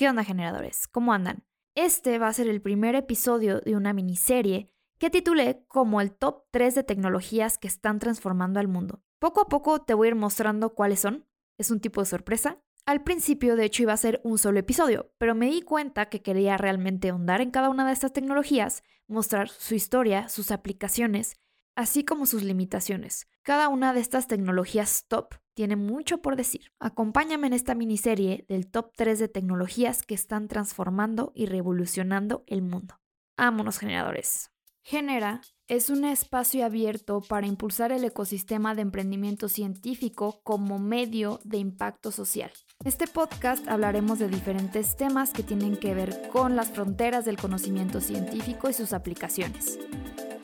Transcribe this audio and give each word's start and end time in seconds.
¿Qué 0.00 0.08
onda 0.08 0.24
generadores? 0.24 0.88
¿Cómo 0.88 1.12
andan? 1.12 1.44
Este 1.74 2.18
va 2.18 2.28
a 2.28 2.32
ser 2.32 2.48
el 2.48 2.62
primer 2.62 2.94
episodio 2.94 3.60
de 3.60 3.76
una 3.76 3.92
miniserie 3.92 4.72
que 4.98 5.10
titulé 5.10 5.66
como 5.68 6.00
el 6.00 6.10
top 6.10 6.44
3 6.52 6.74
de 6.74 6.84
tecnologías 6.84 7.58
que 7.58 7.68
están 7.68 7.98
transformando 7.98 8.60
al 8.60 8.66
mundo. 8.66 9.02
Poco 9.18 9.42
a 9.42 9.48
poco 9.48 9.82
te 9.82 9.92
voy 9.92 10.06
a 10.06 10.10
ir 10.12 10.14
mostrando 10.14 10.72
cuáles 10.72 11.00
son. 11.00 11.26
Es 11.58 11.70
un 11.70 11.80
tipo 11.80 12.00
de 12.00 12.06
sorpresa. 12.06 12.62
Al 12.86 13.02
principio, 13.02 13.56
de 13.56 13.66
hecho, 13.66 13.82
iba 13.82 13.92
a 13.92 13.98
ser 13.98 14.22
un 14.24 14.38
solo 14.38 14.58
episodio, 14.58 15.12
pero 15.18 15.34
me 15.34 15.50
di 15.50 15.60
cuenta 15.60 16.06
que 16.06 16.22
quería 16.22 16.56
realmente 16.56 17.10
ahondar 17.10 17.42
en 17.42 17.50
cada 17.50 17.68
una 17.68 17.86
de 17.86 17.92
estas 17.92 18.14
tecnologías, 18.14 18.82
mostrar 19.06 19.50
su 19.50 19.74
historia, 19.74 20.30
sus 20.30 20.50
aplicaciones, 20.50 21.36
así 21.80 22.04
como 22.04 22.26
sus 22.26 22.42
limitaciones. 22.42 23.26
Cada 23.42 23.68
una 23.68 23.94
de 23.94 24.00
estas 24.00 24.26
tecnologías 24.26 25.06
top 25.08 25.34
tiene 25.54 25.76
mucho 25.76 26.20
por 26.20 26.36
decir. 26.36 26.72
Acompáñame 26.78 27.46
en 27.46 27.54
esta 27.54 27.74
miniserie 27.74 28.44
del 28.48 28.70
top 28.70 28.92
3 28.96 29.18
de 29.18 29.28
tecnologías 29.28 30.02
que 30.02 30.14
están 30.14 30.46
transformando 30.46 31.32
y 31.34 31.46
revolucionando 31.46 32.44
el 32.46 32.60
mundo. 32.60 33.00
Vámonos 33.36 33.78
generadores. 33.78 34.50
Genera 34.82 35.40
es 35.68 35.88
un 35.88 36.04
espacio 36.04 36.66
abierto 36.66 37.22
para 37.22 37.46
impulsar 37.46 37.92
el 37.92 38.04
ecosistema 38.04 38.74
de 38.74 38.82
emprendimiento 38.82 39.48
científico 39.48 40.40
como 40.42 40.78
medio 40.78 41.40
de 41.44 41.58
impacto 41.58 42.10
social. 42.10 42.50
En 42.80 42.88
este 42.88 43.06
podcast 43.06 43.66
hablaremos 43.68 44.18
de 44.18 44.28
diferentes 44.28 44.96
temas 44.96 45.32
que 45.32 45.42
tienen 45.42 45.76
que 45.76 45.94
ver 45.94 46.28
con 46.28 46.56
las 46.56 46.70
fronteras 46.70 47.24
del 47.24 47.38
conocimiento 47.38 48.00
científico 48.00 48.68
y 48.68 48.74
sus 48.74 48.92
aplicaciones. 48.92 49.78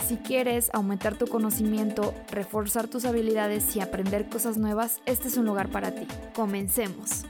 Si 0.06 0.18
quieres 0.18 0.70
aumentar 0.72 1.18
tu 1.18 1.26
conocimiento, 1.26 2.14
reforzar 2.30 2.86
tus 2.86 3.04
habilidades 3.04 3.74
y 3.74 3.80
aprender 3.80 4.28
cosas 4.28 4.56
nuevas, 4.56 5.00
este 5.04 5.26
es 5.26 5.36
un 5.36 5.46
lugar 5.46 5.68
para 5.72 5.96
ti. 5.96 6.06
Comencemos. 6.32 7.24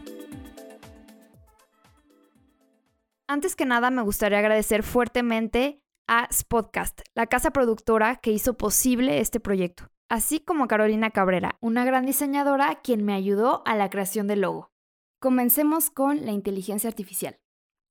Antes 3.26 3.56
que 3.56 3.64
nada, 3.64 3.90
me 3.90 4.02
gustaría 4.02 4.40
agradecer 4.40 4.82
fuertemente 4.82 5.80
a 6.06 6.28
Spotcast, 6.30 7.00
la 7.14 7.28
casa 7.28 7.50
productora 7.50 8.16
que 8.16 8.30
hizo 8.30 8.58
posible 8.58 9.20
este 9.20 9.40
proyecto, 9.40 9.90
así 10.10 10.40
como 10.40 10.64
a 10.64 10.68
Carolina 10.68 11.10
Cabrera, 11.12 11.56
una 11.62 11.82
gran 11.86 12.04
diseñadora 12.04 12.82
quien 12.82 13.06
me 13.06 13.14
ayudó 13.14 13.62
a 13.64 13.74
la 13.74 13.88
creación 13.88 14.26
del 14.26 14.42
logo. 14.42 14.70
Comencemos 15.18 15.88
con 15.88 16.26
la 16.26 16.32
inteligencia 16.32 16.88
artificial. 16.88 17.40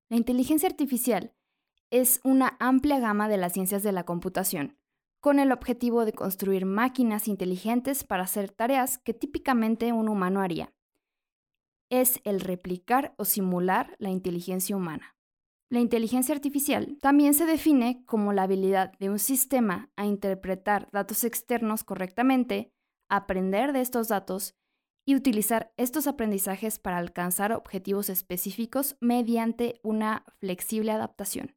La 0.09 0.17
inteligencia 0.17 0.69
artificial 0.69 1.33
es 1.91 2.19
una 2.23 2.57
amplia 2.59 2.99
gama 2.99 3.29
de 3.29 3.37
las 3.37 3.53
ciencias 3.53 3.83
de 3.83 3.91
la 3.91 4.03
computación, 4.03 4.77
con 5.25 5.39
el 5.39 5.51
objetivo 5.51 6.05
de 6.05 6.13
construir 6.13 6.67
máquinas 6.67 7.27
inteligentes 7.27 8.03
para 8.03 8.21
hacer 8.21 8.51
tareas 8.51 8.99
que 8.99 9.15
típicamente 9.15 9.91
un 9.91 10.07
humano 10.07 10.39
haría. 10.39 10.71
Es 11.89 12.21
el 12.25 12.39
replicar 12.39 13.15
o 13.17 13.25
simular 13.25 13.95
la 13.97 14.11
inteligencia 14.11 14.77
humana. 14.77 15.15
La 15.67 15.79
inteligencia 15.79 16.35
artificial 16.35 16.99
también 17.01 17.33
se 17.33 17.47
define 17.47 18.05
como 18.05 18.33
la 18.33 18.43
habilidad 18.43 18.91
de 18.99 19.09
un 19.09 19.17
sistema 19.17 19.89
a 19.95 20.05
interpretar 20.05 20.89
datos 20.91 21.23
externos 21.23 21.83
correctamente, 21.83 22.71
aprender 23.09 23.73
de 23.73 23.81
estos 23.81 24.09
datos 24.09 24.53
y 25.05 25.15
utilizar 25.15 25.73
estos 25.75 26.05
aprendizajes 26.05 26.77
para 26.77 26.99
alcanzar 26.99 27.51
objetivos 27.51 28.11
específicos 28.11 28.95
mediante 29.01 29.79
una 29.81 30.23
flexible 30.37 30.91
adaptación. 30.91 31.55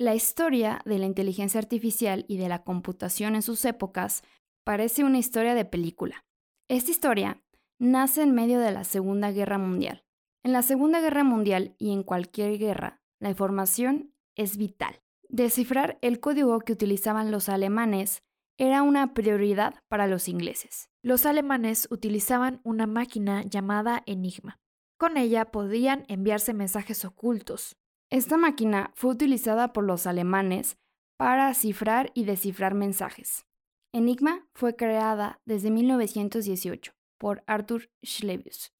La 0.00 0.14
historia 0.14 0.80
de 0.86 0.98
la 0.98 1.04
inteligencia 1.04 1.60
artificial 1.60 2.24
y 2.26 2.38
de 2.38 2.48
la 2.48 2.62
computación 2.62 3.34
en 3.34 3.42
sus 3.42 3.66
épocas 3.66 4.22
parece 4.64 5.04
una 5.04 5.18
historia 5.18 5.54
de 5.54 5.66
película. 5.66 6.24
Esta 6.70 6.90
historia 6.90 7.42
nace 7.78 8.22
en 8.22 8.34
medio 8.34 8.60
de 8.60 8.72
la 8.72 8.84
Segunda 8.84 9.30
Guerra 9.30 9.58
Mundial. 9.58 10.02
En 10.42 10.54
la 10.54 10.62
Segunda 10.62 11.02
Guerra 11.02 11.22
Mundial 11.22 11.74
y 11.76 11.92
en 11.92 12.02
cualquier 12.02 12.56
guerra, 12.56 13.02
la 13.20 13.28
información 13.28 14.14
es 14.36 14.56
vital. 14.56 15.02
Descifrar 15.28 15.98
el 16.00 16.18
código 16.18 16.60
que 16.60 16.72
utilizaban 16.72 17.30
los 17.30 17.50
alemanes 17.50 18.22
era 18.56 18.80
una 18.80 19.12
prioridad 19.12 19.74
para 19.88 20.06
los 20.06 20.28
ingleses. 20.28 20.88
Los 21.02 21.26
alemanes 21.26 21.88
utilizaban 21.90 22.62
una 22.64 22.86
máquina 22.86 23.42
llamada 23.42 24.02
Enigma. 24.06 24.60
Con 24.96 25.18
ella 25.18 25.50
podían 25.50 26.06
enviarse 26.08 26.54
mensajes 26.54 27.04
ocultos, 27.04 27.76
esta 28.10 28.36
máquina 28.36 28.92
fue 28.94 29.12
utilizada 29.12 29.72
por 29.72 29.84
los 29.84 30.06
alemanes 30.06 30.76
para 31.16 31.54
cifrar 31.54 32.10
y 32.14 32.24
descifrar 32.24 32.74
mensajes. 32.74 33.46
Enigma 33.92 34.48
fue 34.52 34.74
creada 34.74 35.40
desde 35.44 35.70
1918 35.70 36.92
por 37.18 37.44
Arthur 37.46 37.90
Schlebius. 38.04 38.72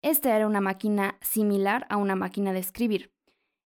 Esta 0.00 0.34
era 0.34 0.46
una 0.46 0.60
máquina 0.60 1.18
similar 1.20 1.86
a 1.90 1.96
una 1.96 2.16
máquina 2.16 2.52
de 2.52 2.60
escribir. 2.60 3.12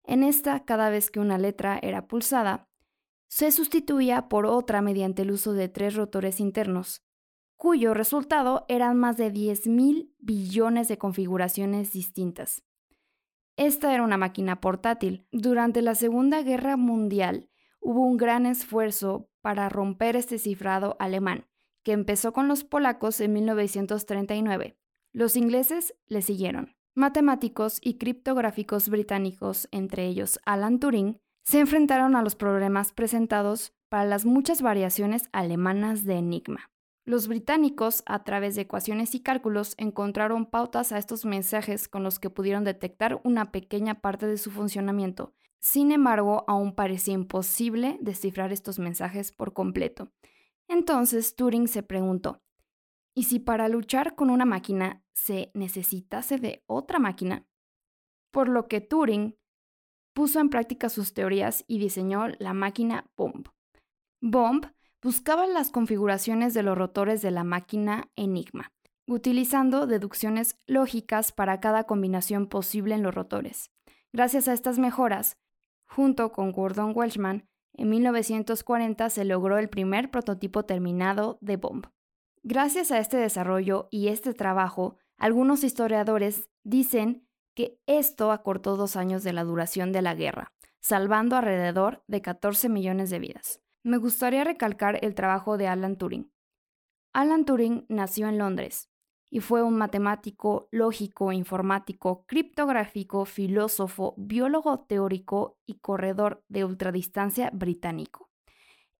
En 0.04 0.22
esta, 0.22 0.64
cada 0.64 0.90
vez 0.90 1.10
que 1.10 1.20
una 1.20 1.38
letra 1.38 1.78
era 1.80 2.08
pulsada, 2.08 2.68
se 3.28 3.50
sustituía 3.50 4.28
por 4.28 4.46
otra 4.46 4.82
mediante 4.82 5.22
el 5.22 5.30
uso 5.30 5.52
de 5.52 5.68
tres 5.68 5.94
rotores 5.94 6.40
internos, 6.40 7.02
cuyo 7.56 7.94
resultado 7.94 8.64
eran 8.68 8.96
más 8.96 9.16
de 9.16 9.32
10.000 9.32 10.12
billones 10.18 10.88
de 10.88 10.98
configuraciones 10.98 11.92
distintas. 11.92 12.62
Esta 13.56 13.94
era 13.94 14.02
una 14.02 14.18
máquina 14.18 14.60
portátil. 14.60 15.26
Durante 15.32 15.80
la 15.80 15.94
Segunda 15.94 16.42
Guerra 16.42 16.76
Mundial 16.76 17.48
hubo 17.80 18.02
un 18.02 18.18
gran 18.18 18.44
esfuerzo 18.44 19.30
para 19.40 19.68
romper 19.68 20.14
este 20.16 20.38
cifrado 20.38 20.96
alemán, 20.98 21.46
que 21.82 21.92
empezó 21.92 22.32
con 22.32 22.48
los 22.48 22.64
polacos 22.64 23.20
en 23.20 23.32
1939. 23.32 24.76
Los 25.12 25.36
ingleses 25.36 25.94
le 26.06 26.20
siguieron. 26.20 26.76
Matemáticos 26.94 27.78
y 27.80 27.96
criptográficos 27.96 28.88
británicos, 28.88 29.68
entre 29.70 30.06
ellos 30.06 30.38
Alan 30.44 30.78
Turing, 30.78 31.18
se 31.42 31.60
enfrentaron 31.60 32.16
a 32.16 32.22
los 32.22 32.36
problemas 32.36 32.92
presentados 32.92 33.72
para 33.88 34.04
las 34.04 34.24
muchas 34.24 34.62
variaciones 34.62 35.28
alemanas 35.32 36.04
de 36.04 36.14
Enigma. 36.14 36.70
Los 37.06 37.28
británicos, 37.28 38.02
a 38.06 38.24
través 38.24 38.56
de 38.56 38.62
ecuaciones 38.62 39.14
y 39.14 39.20
cálculos, 39.20 39.74
encontraron 39.78 40.44
pautas 40.44 40.90
a 40.90 40.98
estos 40.98 41.24
mensajes 41.24 41.86
con 41.86 42.02
los 42.02 42.18
que 42.18 42.30
pudieron 42.30 42.64
detectar 42.64 43.20
una 43.22 43.52
pequeña 43.52 44.00
parte 44.00 44.26
de 44.26 44.36
su 44.36 44.50
funcionamiento. 44.50 45.32
Sin 45.60 45.92
embargo, 45.92 46.44
aún 46.48 46.74
parecía 46.74 47.14
imposible 47.14 47.96
descifrar 48.00 48.52
estos 48.52 48.80
mensajes 48.80 49.30
por 49.30 49.52
completo. 49.52 50.12
Entonces 50.66 51.36
Turing 51.36 51.68
se 51.68 51.84
preguntó, 51.84 52.42
¿y 53.14 53.22
si 53.22 53.38
para 53.38 53.68
luchar 53.68 54.16
con 54.16 54.28
una 54.28 54.44
máquina 54.44 55.04
se 55.12 55.52
necesitase 55.54 56.38
de 56.38 56.64
otra 56.66 56.98
máquina? 56.98 57.46
Por 58.32 58.48
lo 58.48 58.66
que 58.66 58.80
Turing 58.80 59.38
puso 60.12 60.40
en 60.40 60.48
práctica 60.48 60.88
sus 60.88 61.14
teorías 61.14 61.64
y 61.68 61.78
diseñó 61.78 62.26
la 62.40 62.52
máquina 62.52 63.08
Bomb. 63.16 63.46
Bomb 64.20 64.66
buscaba 65.06 65.46
las 65.46 65.70
configuraciones 65.70 66.52
de 66.52 66.64
los 66.64 66.76
rotores 66.76 67.22
de 67.22 67.30
la 67.30 67.44
máquina 67.44 68.10
Enigma, 68.16 68.72
utilizando 69.06 69.86
deducciones 69.86 70.58
lógicas 70.66 71.30
para 71.30 71.60
cada 71.60 71.84
combinación 71.84 72.48
posible 72.48 72.96
en 72.96 73.04
los 73.04 73.14
rotores. 73.14 73.70
Gracias 74.12 74.48
a 74.48 74.52
estas 74.52 74.80
mejoras, 74.80 75.38
junto 75.84 76.32
con 76.32 76.50
Gordon 76.50 76.90
Welshman, 76.92 77.46
en 77.74 77.88
1940 77.88 79.08
se 79.10 79.24
logró 79.24 79.58
el 79.58 79.68
primer 79.68 80.10
prototipo 80.10 80.64
terminado 80.64 81.38
de 81.40 81.56
Bomb. 81.56 81.86
Gracias 82.42 82.90
a 82.90 82.98
este 82.98 83.16
desarrollo 83.16 83.86
y 83.92 84.08
este 84.08 84.34
trabajo, 84.34 84.96
algunos 85.18 85.62
historiadores 85.62 86.50
dicen 86.64 87.28
que 87.54 87.78
esto 87.86 88.32
acortó 88.32 88.76
dos 88.76 88.96
años 88.96 89.22
de 89.22 89.32
la 89.32 89.44
duración 89.44 89.92
de 89.92 90.02
la 90.02 90.16
guerra, 90.16 90.52
salvando 90.80 91.36
alrededor 91.36 92.02
de 92.08 92.22
14 92.22 92.68
millones 92.68 93.10
de 93.10 93.20
vidas 93.20 93.60
me 93.86 93.98
gustaría 93.98 94.42
recalcar 94.42 94.98
el 95.02 95.14
trabajo 95.14 95.56
de 95.56 95.68
Alan 95.68 95.96
Turing. 95.96 96.32
Alan 97.12 97.44
Turing 97.44 97.86
nació 97.88 98.26
en 98.26 98.36
Londres 98.36 98.90
y 99.30 99.38
fue 99.38 99.62
un 99.62 99.78
matemático, 99.78 100.68
lógico, 100.72 101.30
informático, 101.30 102.24
criptográfico, 102.26 103.24
filósofo, 103.26 104.14
biólogo 104.16 104.80
teórico 104.80 105.60
y 105.66 105.78
corredor 105.78 106.42
de 106.48 106.64
ultradistancia 106.64 107.50
británico. 107.52 108.28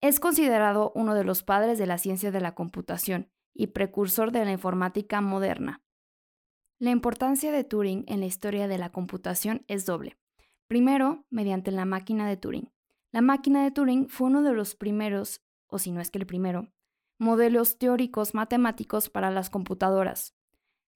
Es 0.00 0.20
considerado 0.20 0.92
uno 0.94 1.16
de 1.16 1.24
los 1.24 1.42
padres 1.42 1.78
de 1.78 1.86
la 1.86 1.98
ciencia 1.98 2.30
de 2.30 2.40
la 2.40 2.54
computación 2.54 3.28
y 3.54 3.68
precursor 3.68 4.30
de 4.30 4.44
la 4.44 4.52
informática 4.52 5.20
moderna. 5.20 5.82
La 6.78 6.90
importancia 6.90 7.50
de 7.50 7.64
Turing 7.64 8.04
en 8.06 8.20
la 8.20 8.26
historia 8.26 8.68
de 8.68 8.78
la 8.78 8.92
computación 8.92 9.64
es 9.66 9.84
doble. 9.84 10.16
Primero, 10.68 11.24
mediante 11.28 11.72
la 11.72 11.86
máquina 11.86 12.28
de 12.28 12.36
Turing. 12.36 12.75
La 13.12 13.20
máquina 13.20 13.62
de 13.62 13.70
Turing 13.70 14.08
fue 14.08 14.28
uno 14.28 14.42
de 14.42 14.52
los 14.52 14.74
primeros, 14.74 15.42
o 15.66 15.78
si 15.78 15.90
no 15.90 16.00
es 16.00 16.10
que 16.10 16.18
el 16.18 16.26
primero, 16.26 16.68
modelos 17.18 17.78
teóricos 17.78 18.34
matemáticos 18.34 19.08
para 19.08 19.30
las 19.30 19.50
computadoras. 19.50 20.34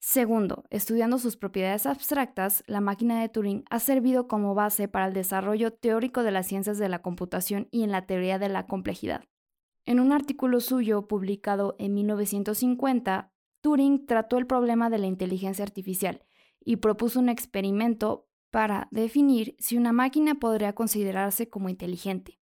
Segundo, 0.03 0.65
estudiando 0.71 1.19
sus 1.19 1.37
propiedades 1.37 1.85
abstractas, 1.85 2.65
la 2.67 2.81
máquina 2.81 3.21
de 3.21 3.29
Turing 3.29 3.65
ha 3.69 3.81
servido 3.81 4.29
como 4.29 4.55
base 4.55 4.89
para 4.89 5.07
el 5.07 5.13
desarrollo 5.13 5.73
teórico 5.73 6.23
de 6.23 6.31
las 6.31 6.47
ciencias 6.47 6.79
de 6.79 6.89
la 6.89 7.03
computación 7.03 7.69
y 7.71 7.83
en 7.83 7.91
la 7.91 8.07
teoría 8.07 8.39
de 8.39 8.49
la 8.49 8.67
complejidad. 8.67 9.25
En 9.85 10.01
un 10.01 10.13
artículo 10.13 10.61
suyo 10.61 11.07
publicado 11.07 11.77
en 11.79 11.93
1950, 11.93 13.33
Turing 13.61 14.07
trató 14.07 14.39
el 14.39 14.47
problema 14.47 14.89
de 14.89 14.99
la 14.99 15.07
inteligencia 15.07 15.65
artificial 15.65 16.25
y 16.65 16.77
propuso 16.77 17.21
un 17.21 17.29
experimento 17.29 18.30
para 18.51 18.89
definir 18.91 19.57
si 19.59 19.77
una 19.77 19.93
máquina 19.93 20.35
podría 20.37 20.75
considerarse 20.75 21.49
como 21.49 21.69
inteligente. 21.69 22.41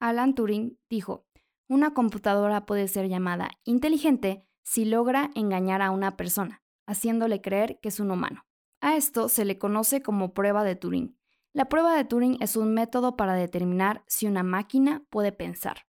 Alan 0.00 0.34
Turing 0.34 0.78
dijo, 0.88 1.26
una 1.68 1.94
computadora 1.94 2.66
puede 2.66 2.88
ser 2.88 3.08
llamada 3.08 3.50
inteligente 3.64 4.46
si 4.62 4.84
logra 4.84 5.30
engañar 5.34 5.82
a 5.82 5.90
una 5.90 6.16
persona, 6.16 6.62
haciéndole 6.86 7.40
creer 7.40 7.78
que 7.80 7.88
es 7.88 8.00
un 8.00 8.10
humano. 8.10 8.46
A 8.80 8.96
esto 8.96 9.28
se 9.28 9.44
le 9.44 9.58
conoce 9.58 10.02
como 10.02 10.34
prueba 10.34 10.64
de 10.64 10.76
Turing. 10.76 11.18
La 11.52 11.68
prueba 11.68 11.96
de 11.96 12.04
Turing 12.04 12.36
es 12.40 12.56
un 12.56 12.74
método 12.74 13.16
para 13.16 13.34
determinar 13.34 14.04
si 14.06 14.26
una 14.26 14.42
máquina 14.42 15.04
puede 15.08 15.32
pensar. 15.32 15.86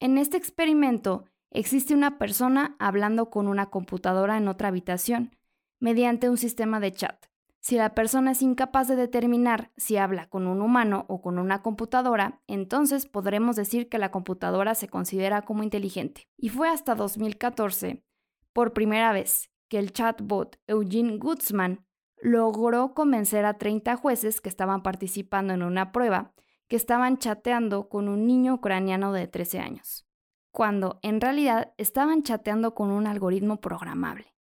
En 0.00 0.16
este 0.16 0.36
experimento 0.36 1.24
existe 1.50 1.94
una 1.94 2.18
persona 2.18 2.76
hablando 2.78 3.30
con 3.30 3.48
una 3.48 3.66
computadora 3.66 4.36
en 4.36 4.48
otra 4.48 4.68
habitación, 4.68 5.36
mediante 5.80 6.30
un 6.30 6.36
sistema 6.36 6.80
de 6.80 6.92
chat. 6.92 7.26
Si 7.66 7.74
la 7.74 7.96
persona 7.96 8.30
es 8.30 8.42
incapaz 8.42 8.86
de 8.86 8.94
determinar 8.94 9.72
si 9.76 9.96
habla 9.96 10.28
con 10.28 10.46
un 10.46 10.62
humano 10.62 11.04
o 11.08 11.20
con 11.20 11.36
una 11.36 11.62
computadora, 11.62 12.40
entonces 12.46 13.06
podremos 13.06 13.56
decir 13.56 13.88
que 13.88 13.98
la 13.98 14.12
computadora 14.12 14.76
se 14.76 14.86
considera 14.86 15.42
como 15.42 15.64
inteligente. 15.64 16.28
Y 16.36 16.50
fue 16.50 16.68
hasta 16.68 16.94
2014, 16.94 18.04
por 18.52 18.72
primera 18.72 19.10
vez, 19.10 19.50
que 19.68 19.80
el 19.80 19.92
chatbot 19.92 20.60
Eugene 20.68 21.18
Gutzman 21.18 21.84
logró 22.22 22.94
convencer 22.94 23.44
a 23.44 23.58
30 23.58 23.96
jueces 23.96 24.40
que 24.40 24.48
estaban 24.48 24.84
participando 24.84 25.52
en 25.52 25.64
una 25.64 25.90
prueba 25.90 26.34
que 26.68 26.76
estaban 26.76 27.18
chateando 27.18 27.88
con 27.88 28.06
un 28.08 28.28
niño 28.28 28.54
ucraniano 28.54 29.12
de 29.12 29.26
13 29.26 29.58
años, 29.58 30.06
cuando 30.52 31.00
en 31.02 31.20
realidad 31.20 31.74
estaban 31.78 32.22
chateando 32.22 32.76
con 32.76 32.92
un 32.92 33.08
algoritmo 33.08 33.60
programable. 33.60 34.35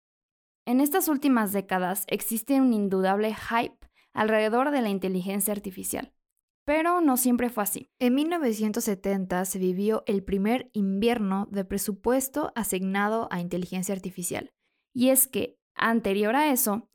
En 0.65 0.79
estas 0.79 1.09
últimas 1.09 1.51
décadas 1.51 2.05
existe 2.07 2.61
un 2.61 2.73
indudable 2.73 3.35
hype 3.35 3.77
alrededor 4.13 4.71
de 4.71 4.81
la 4.81 4.89
inteligencia 4.89 5.53
artificial, 5.53 6.13
pero 6.65 7.01
no 7.01 7.17
siempre 7.17 7.49
fue 7.49 7.63
así. 7.63 7.89
En 7.99 8.15
1970 8.15 9.43
se 9.43 9.59
vivió 9.59 10.03
el 10.05 10.23
primer 10.23 10.69
invierno 10.71 11.47
de 11.51 11.65
presupuesto 11.65 12.53
asignado 12.55 13.27
a 13.29 13.41
inteligencia 13.41 13.93
artificial, 13.93 14.51
y 14.93 15.09
es 15.09 15.27
que, 15.27 15.59
anterior 15.75 16.35
a 16.35 16.51
eso, 16.51 16.89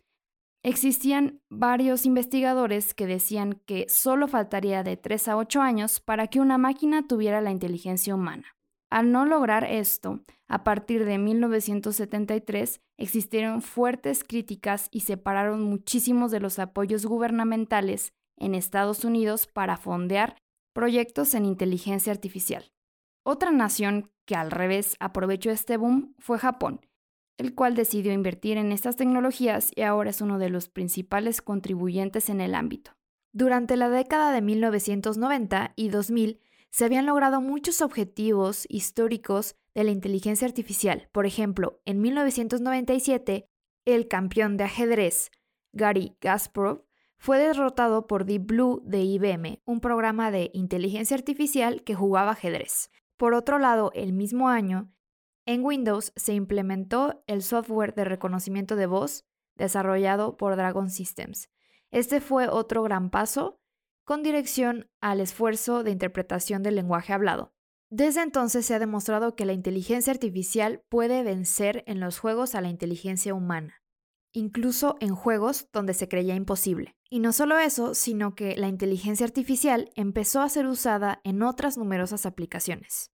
existían 0.62 1.43
varios 1.50 2.06
investigadores 2.06 2.94
que 2.94 3.06
decían 3.06 3.61
que 3.67 3.87
solo 3.88 4.29
faltaría 4.29 4.82
de 4.82 4.97
3 4.97 5.29
a 5.29 5.37
8 5.37 5.61
años 5.61 6.00
para 6.00 6.29
que 6.29 6.41
una 6.41 6.56
máquina 6.56 7.06
tuviera 7.06 7.43
la 7.43 7.50
inteligencia 7.50 8.15
humana. 8.15 8.57
Al 8.90 9.12
no 9.12 9.26
lograr 9.26 9.64
esto, 9.64 10.20
a 10.46 10.64
partir 10.64 11.05
de 11.05 11.19
1973 11.19 12.81
existieron 12.96 13.61
fuertes 13.61 14.25
críticas 14.25 14.88
y 14.90 15.00
separaron 15.00 15.62
muchísimos 15.62 16.31
de 16.31 16.40
los 16.40 16.58
apoyos 16.58 17.05
gubernamentales 17.05 18.12
en 18.38 18.55
Estados 18.55 19.05
Unidos 19.05 19.46
para 19.46 19.76
fondear 19.76 20.37
proyectos 20.73 21.35
en 21.35 21.44
inteligencia 21.44 22.12
artificial. 22.12 22.73
Otra 23.25 23.50
nación 23.50 24.11
que 24.25 24.37
al 24.37 24.50
revés 24.50 24.96
aprovechó 25.00 25.50
este 25.50 25.76
boom 25.76 26.14
fue 26.19 26.38
Japón, 26.38 26.81
el 27.37 27.55
cual 27.55 27.75
decidió 27.75 28.12
invertir 28.12 28.56
en 28.56 28.73
estas 28.73 28.96
tecnologías 28.96 29.70
y 29.75 29.82
ahora 29.82 30.11
es 30.11 30.23
uno 30.23 30.38
de 30.38 30.49
los 30.49 30.69
principales 30.69 31.43
contribuyentes 31.43 32.31
en 32.31 32.41
el 32.41 32.55
ámbito. 32.55 32.93
Durante 33.34 33.76
la 33.76 33.91
década 33.91 34.32
de 34.32 34.41
1990 34.41 35.73
y 35.76 35.91
2000 35.91 36.41
se 36.70 36.85
habían 36.85 37.06
logrado 37.06 37.41
muchos 37.41 37.82
objetivos 37.82 38.67
históricos 38.69 39.56
de 39.75 39.85
la 39.85 39.91
inteligencia 39.91 40.47
artificial. 40.47 41.09
Por 41.12 41.26
ejemplo, 41.26 41.81
en 41.85 42.00
1997, 42.00 43.49
el 43.85 44.09
campeón 44.09 44.56
de 44.56 44.65
ajedrez, 44.65 45.31
Gary 45.73 46.17
Kasparov, 46.20 46.85
fue 47.19 47.38
derrotado 47.38 48.06
por 48.06 48.25
Deep 48.25 48.47
Blue 48.47 48.82
de 48.85 49.03
IBM, 49.03 49.61
un 49.65 49.81
programa 49.81 50.31
de 50.31 50.50
inteligencia 50.55 51.17
artificial 51.17 51.82
que 51.82 51.94
jugaba 51.94 52.32
ajedrez. 52.32 52.91
Por 53.17 53.35
otro 53.35 53.59
lado, 53.59 53.91
el 53.94 54.12
mismo 54.12 54.49
año, 54.49 54.93
en 55.44 55.65
Windows 55.65 56.12
se 56.15 56.35
implementó 56.35 57.25
el 57.26 57.43
software 57.43 57.94
de 57.94 58.05
reconocimiento 58.05 58.76
de 58.76 58.87
voz 58.87 59.25
desarrollado 59.56 60.37
por 60.37 60.56
Dragon 60.56 60.91
Systems. 60.91 61.50
Este 61.91 62.20
fue 62.20 62.49
otro 62.49 62.82
gran 62.82 63.11
paso 63.11 63.57
con 64.08 64.22
dirección 64.22 64.88
al 65.02 65.20
esfuerzo 65.20 65.82
de 65.82 65.90
interpretación 65.90 66.62
del 66.62 66.76
lenguaje 66.76 67.12
hablado. 67.12 67.52
Desde 67.90 68.22
entonces 68.22 68.64
se 68.64 68.72
ha 68.72 68.78
demostrado 68.78 69.37
que 69.37 69.44
la 69.44 69.52
inteligencia 69.52 70.14
artificial 70.14 70.82
puede 70.88 71.22
vencer 71.22 71.84
en 71.87 72.00
los 72.00 72.19
juegos 72.19 72.55
a 72.55 72.62
la 72.62 72.70
inteligencia 72.70 73.34
humana, 73.34 73.82
incluso 74.32 74.96
en 75.00 75.14
juegos 75.14 75.69
donde 75.75 75.93
se 75.93 76.08
creía 76.08 76.37
imposible. 76.37 76.96
Y 77.10 77.19
no 77.19 77.34
solo 77.34 77.58
eso, 77.58 77.93
sino 77.93 78.34
que 78.34 78.56
la 78.56 78.69
inteligencia 78.69 79.26
artificial 79.26 79.90
empezó 79.94 80.40
a 80.40 80.49
ser 80.49 80.66
usada 80.69 81.20
en 81.22 81.43
otras 81.43 81.76
numerosas 81.76 82.25
aplicaciones. 82.25 83.10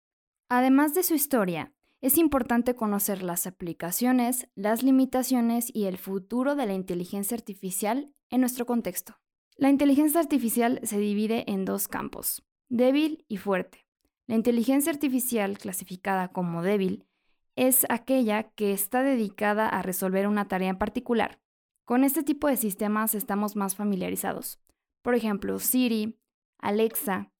Además 0.50 0.92
de 0.92 1.04
su 1.04 1.14
historia, 1.14 1.72
es 2.02 2.18
importante 2.18 2.74
conocer 2.74 3.22
las 3.22 3.46
aplicaciones, 3.46 4.46
las 4.56 4.82
limitaciones 4.82 5.74
y 5.74 5.86
el 5.86 5.96
futuro 5.96 6.54
de 6.54 6.66
la 6.66 6.74
inteligencia 6.74 7.34
artificial 7.34 8.14
en 8.28 8.40
nuestro 8.40 8.66
contexto. 8.66 9.21
La 9.62 9.70
inteligencia 9.70 10.18
artificial 10.18 10.80
se 10.82 10.98
divide 10.98 11.44
en 11.46 11.64
dos 11.64 11.86
campos, 11.86 12.42
débil 12.68 13.24
y 13.28 13.36
fuerte. 13.36 13.86
La 14.26 14.34
inteligencia 14.34 14.90
artificial 14.90 15.56
clasificada 15.56 16.32
como 16.32 16.64
débil 16.64 17.06
es 17.54 17.86
aquella 17.88 18.42
que 18.42 18.72
está 18.72 19.04
dedicada 19.04 19.68
a 19.68 19.80
resolver 19.82 20.26
una 20.26 20.48
tarea 20.48 20.70
en 20.70 20.78
particular. 20.78 21.38
Con 21.84 22.02
este 22.02 22.24
tipo 22.24 22.48
de 22.48 22.56
sistemas 22.56 23.14
estamos 23.14 23.54
más 23.54 23.76
familiarizados. 23.76 24.58
Por 25.00 25.14
ejemplo, 25.14 25.60
Siri, 25.60 26.18
Alexa, 26.58 27.30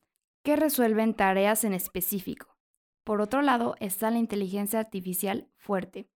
que 0.45 0.55
resuelven 0.55 1.15
tareas 1.15 1.65
en 1.65 1.75
específico. 1.75 2.57
Por 3.03 3.21
otro 3.21 3.43
lado 3.43 3.75
está 3.81 4.13
la 4.13 4.19
inteligencia 4.19 4.79
artificial 4.79 5.49
fuerte. 5.57 6.09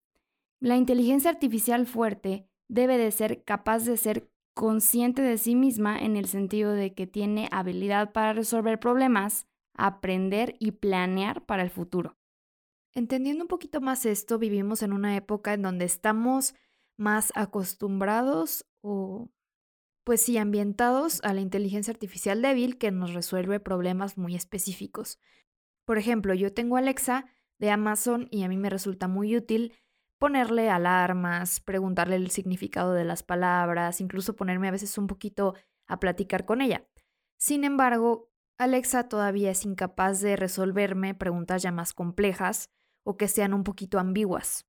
La 0.61 0.77
inteligencia 0.77 1.31
artificial 1.31 1.85
fuerte 1.85 2.49
debe 2.69 2.97
de 2.97 3.11
ser 3.11 3.43
capaz 3.43 3.81
de 3.81 3.97
ser 3.97 4.31
consciente 4.57 5.21
de 5.21 5.37
sí 5.37 5.55
misma 5.55 5.99
en 5.99 6.17
el 6.17 6.29
sentido 6.29 6.73
de 6.73 6.95
que 6.95 7.07
tiene 7.07 7.47
habilidad 7.53 8.13
para 8.13 8.33
resolver 8.33 8.81
problemas, 8.81 9.47
aprender 9.75 10.57
y 10.59 10.71
planear 10.71 11.45
para 11.45 11.63
el 11.63 11.69
futuro. 11.69 12.17
Entendiendo 12.95 13.45
un 13.45 13.49
poquito 13.49 13.83
más 13.83 14.07
esto, 14.07 14.39
vivimos 14.39 14.83
en 14.83 14.95
una 14.95 15.15
época 15.15 15.53
en 15.53 15.61
donde 15.61 15.85
estamos 15.85 16.55
más 16.97 17.33
acostumbrados 17.35 18.65
o, 18.81 19.29
pues 20.05 20.23
sí, 20.23 20.39
ambientados 20.39 21.21
a 21.23 21.35
la 21.35 21.43
inteligencia 21.43 21.93
artificial 21.93 22.41
débil 22.41 22.79
que 22.79 22.91
nos 22.91 23.13
resuelve 23.13 23.61
problemas 23.61 24.17
muy 24.17 24.35
específicos. 24.35 25.19
Por 25.85 25.99
ejemplo, 25.99 26.33
yo 26.33 26.55
tengo 26.55 26.79
Alexa 26.79 27.27
de 27.59 27.71
Amazon 27.71 28.27
y 28.31 28.43
a 28.45 28.49
mí 28.49 28.57
me 28.57 28.71
resulta 28.71 29.07
muy 29.07 29.37
útil 29.37 29.75
ponerle 30.19 30.71
alarmas, 30.71 31.61
preguntarle 31.61 32.17
el 32.17 32.31
significado 32.31 32.93
de 32.93 33.05
las 33.05 33.23
palabras, 33.23 34.01
incluso 34.01 34.37
ponerme 34.37 34.69
a 34.69 34.73
veces 34.73 34.97
un 34.99 35.07
poquito 35.07 35.55
a 35.87 36.01
platicar 36.01 36.45
con 36.45 36.61
ella. 36.61 36.87
Sin 37.37 37.65
embargo, 37.65 38.31
Alexa 38.59 39.09
todavía 39.09 39.51
es 39.51 39.65
incapaz 39.65 40.21
de 40.21 40.37
resolverme 40.37 41.15
preguntas 41.15 41.63
ya 41.63 41.73
más 41.73 41.93
complejas 41.93 42.71
o 43.05 43.17
que 43.17 43.29
sean 43.29 43.53
un 43.53 43.65
poquito 43.65 43.99
ambiguas. 43.99 44.67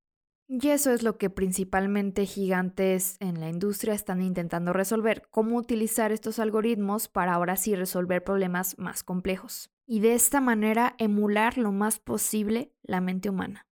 Y 0.50 0.68
eso 0.68 0.92
es 0.92 1.02
lo 1.02 1.18
que 1.18 1.28
principalmente 1.28 2.24
gigantes 2.24 3.18
en 3.20 3.38
la 3.38 3.50
industria 3.50 3.92
están 3.92 4.22
intentando 4.22 4.72
resolver, 4.72 5.28
cómo 5.30 5.56
utilizar 5.56 6.10
estos 6.10 6.38
algoritmos 6.38 7.08
para 7.08 7.34
ahora 7.34 7.56
sí 7.56 7.74
resolver 7.74 8.24
problemas 8.24 8.78
más 8.78 9.04
complejos. 9.04 9.70
Y 9.86 10.00
de 10.00 10.14
esta 10.14 10.40
manera 10.40 10.94
emular 10.98 11.58
lo 11.58 11.70
más 11.70 11.98
posible 11.98 12.72
la 12.82 13.02
mente 13.02 13.28
humana. 13.28 13.67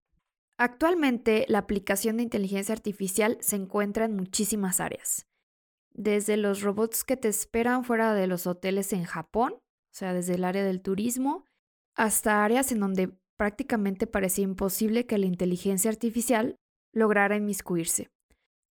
Actualmente, 0.59 1.45
la 1.49 1.59
aplicación 1.59 2.17
de 2.17 2.23
inteligencia 2.23 2.75
artificial 2.75 3.37
se 3.41 3.57
encuentra 3.57 4.07
en 4.07 4.17
muchísimas 4.17 4.81
áreas. 4.81 5.27
Desde 5.93 6.37
los 6.37 6.63
robots 6.63 7.05
que 7.05 7.17
te 7.17 7.29
esperan 7.29 7.85
fuera 7.85 8.15
de 8.15 8.27
los 8.27 8.47
hoteles 8.47 8.93
en 8.93 9.05
Japón, 9.05 9.55
o 9.55 9.95
sea, 9.99 10.15
desde 10.15 10.35
el 10.35 10.45
área 10.45 10.65
del 10.65 10.83
turismo, 10.83 11.45
hasta 11.95 12.45
áreas 12.45 12.73
en 12.73 12.81
donde 12.81 13.13
prácticamente 13.37 14.07
parecía 14.07 14.45
imposible 14.45 15.07
que 15.07 15.19
la 15.19 15.27
inteligencia 15.27 15.91
artificial 15.91 16.57
lograra 16.93 17.37
inmiscuirse. 17.37 18.11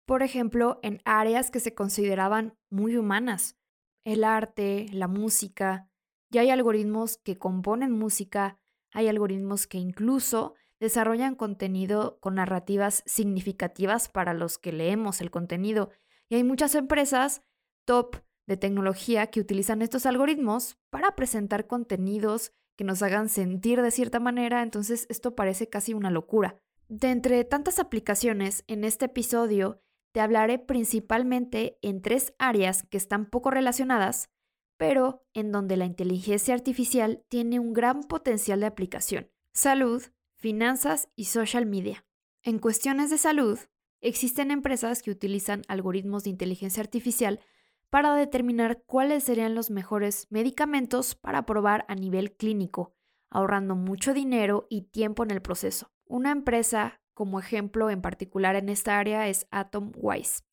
Por 0.06 0.24
ejemplo, 0.24 0.80
en 0.84 1.02
áreas 1.06 1.52
que 1.52 1.60
se 1.60 1.74
consideraban 1.74 2.56
muy 2.70 2.96
humanas, 2.96 3.56
el 4.04 4.24
arte, 4.24 4.88
la 4.92 5.08
música, 5.08 5.90
ya 6.32 6.42
hay 6.42 6.50
algoritmos 6.50 7.18
que 7.18 7.38
componen 7.38 7.92
música, 7.92 8.60
hay 8.92 9.08
algoritmos 9.08 9.68
que 9.68 9.78
incluso 9.78 10.56
desarrollan 10.82 11.36
contenido 11.36 12.18
con 12.20 12.36
narrativas 12.36 13.04
significativas 13.06 14.10
para 14.10 14.34
los 14.34 14.58
que 14.58 14.74
leemos 14.74 15.22
el 15.22 15.30
contenido. 15.30 15.92
Y 16.28 16.36
hay 16.36 16.44
muchas 16.44 16.74
empresas 16.74 17.44
top 17.86 18.18
de 18.48 18.58
tecnología 18.58 19.28
que 19.28 19.40
utilizan 19.40 19.84
estos 19.84 20.08
algoritmos 20.08 20.78
para 20.90 21.16
presentar 21.16 21.68
contenidos 21.68 22.52
que 22.76 22.84
nos 22.84 23.04
hagan 23.04 23.30
sentir 23.30 23.82
de 23.82 23.92
cierta 23.92 24.20
manera, 24.20 24.64
entonces 24.64 25.06
esto 25.10 25.36
parece 25.36 25.70
casi 25.70 25.94
una 25.94 26.10
locura. 26.10 26.58
De 26.90 27.12
entre 27.12 27.44
tantas 27.46 27.78
aplicaciones, 27.78 28.64
en 28.68 28.84
este 28.84 29.06
episodio 29.06 29.82
te 30.14 30.20
hablaré 30.20 30.58
principalmente 30.58 31.78
en 31.84 32.02
tres 32.02 32.34
áreas 32.40 32.84
que 32.84 32.98
están 32.98 33.28
poco 33.28 33.52
relacionadas, 33.52 34.32
pero 34.78 35.24
en 35.36 35.52
donde 35.52 35.78
la 35.78 35.86
inteligencia 35.86 36.56
artificial 36.56 37.24
tiene 37.30 37.60
un 37.60 37.72
gran 37.72 38.02
potencial 38.04 38.60
de 38.62 38.66
aplicación. 38.66 39.30
Salud, 39.54 40.02
finanzas 40.42 41.08
y 41.16 41.26
social 41.26 41.68
media. 41.68 42.04
En 42.42 42.58
cuestiones 42.58 43.12
de 43.12 43.20
salud, 43.20 43.60
existen 44.02 44.50
empresas 44.50 45.04
que 45.04 45.12
utilizan 45.12 45.62
algoritmos 45.68 46.24
de 46.24 46.32
inteligencia 46.32 46.82
artificial 46.82 47.40
para 47.92 48.16
determinar 48.16 48.82
cuáles 48.88 49.24
serían 49.24 49.54
los 49.54 49.70
mejores 49.70 50.26
medicamentos 50.32 51.14
para 51.14 51.46
probar 51.46 51.86
a 51.88 51.96
nivel 51.96 52.36
clínico, 52.36 52.96
ahorrando 53.30 53.76
mucho 53.76 54.16
dinero 54.16 54.66
y 54.68 54.82
tiempo 54.82 55.24
en 55.24 55.30
el 55.30 55.44
proceso. 55.44 55.92
Una 56.06 56.32
empresa 56.32 57.02
como 57.14 57.40
ejemplo 57.40 57.92
en 57.92 58.02
particular 58.02 58.56
en 58.56 58.70
esta 58.70 58.98
área 58.98 59.28
es 59.28 59.46
AtomWise. 59.52 60.44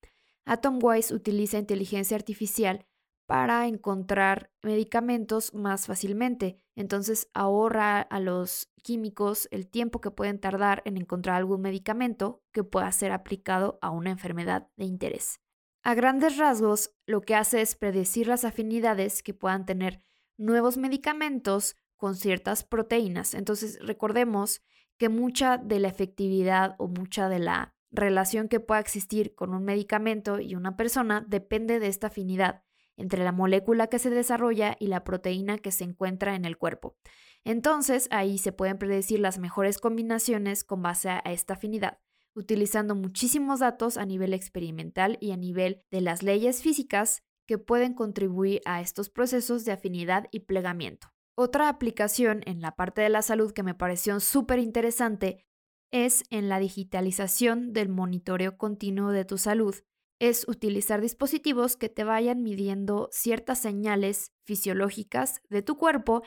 AtomWise 0.44 1.14
utiliza 1.14 1.58
inteligencia 1.58 2.16
artificial 2.16 2.86
para 3.28 3.66
encontrar 3.66 4.50
medicamentos 4.62 5.52
más 5.52 5.86
fácilmente. 5.86 6.56
Entonces 6.74 7.28
ahorra 7.34 8.00
a 8.00 8.20
los 8.20 8.72
químicos 8.82 9.48
el 9.50 9.68
tiempo 9.68 10.00
que 10.00 10.10
pueden 10.10 10.40
tardar 10.40 10.80
en 10.86 10.96
encontrar 10.96 11.36
algún 11.36 11.60
medicamento 11.60 12.42
que 12.52 12.64
pueda 12.64 12.90
ser 12.90 13.12
aplicado 13.12 13.78
a 13.82 13.90
una 13.90 14.10
enfermedad 14.10 14.68
de 14.78 14.86
interés. 14.86 15.42
A 15.82 15.92
grandes 15.92 16.38
rasgos, 16.38 16.94
lo 17.04 17.20
que 17.20 17.34
hace 17.34 17.60
es 17.60 17.74
predecir 17.74 18.28
las 18.28 18.46
afinidades 18.46 19.22
que 19.22 19.34
puedan 19.34 19.66
tener 19.66 20.00
nuevos 20.38 20.78
medicamentos 20.78 21.76
con 21.98 22.16
ciertas 22.16 22.64
proteínas. 22.64 23.34
Entonces, 23.34 23.78
recordemos 23.82 24.62
que 24.96 25.10
mucha 25.10 25.58
de 25.58 25.80
la 25.80 25.88
efectividad 25.88 26.76
o 26.78 26.88
mucha 26.88 27.28
de 27.28 27.40
la 27.40 27.74
relación 27.90 28.48
que 28.48 28.58
pueda 28.58 28.80
existir 28.80 29.34
con 29.34 29.52
un 29.52 29.64
medicamento 29.64 30.40
y 30.40 30.54
una 30.54 30.78
persona 30.78 31.22
depende 31.28 31.78
de 31.78 31.88
esta 31.88 32.06
afinidad 32.06 32.64
entre 32.98 33.24
la 33.24 33.32
molécula 33.32 33.86
que 33.86 33.98
se 33.98 34.10
desarrolla 34.10 34.76
y 34.78 34.88
la 34.88 35.04
proteína 35.04 35.58
que 35.58 35.72
se 35.72 35.84
encuentra 35.84 36.34
en 36.34 36.44
el 36.44 36.58
cuerpo. 36.58 36.96
Entonces, 37.44 38.08
ahí 38.10 38.36
se 38.36 38.52
pueden 38.52 38.76
predecir 38.76 39.20
las 39.20 39.38
mejores 39.38 39.78
combinaciones 39.78 40.64
con 40.64 40.82
base 40.82 41.08
a 41.08 41.22
esta 41.24 41.54
afinidad, 41.54 41.98
utilizando 42.34 42.94
muchísimos 42.94 43.60
datos 43.60 43.96
a 43.96 44.04
nivel 44.04 44.34
experimental 44.34 45.16
y 45.20 45.30
a 45.30 45.36
nivel 45.36 45.84
de 45.90 46.02
las 46.02 46.22
leyes 46.22 46.62
físicas 46.62 47.22
que 47.46 47.56
pueden 47.56 47.94
contribuir 47.94 48.60
a 48.66 48.82
estos 48.82 49.08
procesos 49.08 49.64
de 49.64 49.72
afinidad 49.72 50.26
y 50.30 50.40
plegamiento. 50.40 51.08
Otra 51.34 51.68
aplicación 51.68 52.42
en 52.46 52.60
la 52.60 52.76
parte 52.76 53.00
de 53.00 53.08
la 53.08 53.22
salud 53.22 53.52
que 53.52 53.62
me 53.62 53.74
pareció 53.74 54.20
súper 54.20 54.58
interesante 54.58 55.46
es 55.90 56.24
en 56.30 56.48
la 56.48 56.58
digitalización 56.58 57.72
del 57.72 57.88
monitoreo 57.88 58.58
continuo 58.58 59.12
de 59.12 59.24
tu 59.24 59.38
salud. 59.38 59.74
Es 60.18 60.46
utilizar 60.48 61.00
dispositivos 61.00 61.76
que 61.76 61.88
te 61.88 62.04
vayan 62.04 62.42
midiendo 62.42 63.08
ciertas 63.12 63.60
señales 63.60 64.32
fisiológicas 64.44 65.40
de 65.48 65.62
tu 65.62 65.76
cuerpo 65.76 66.22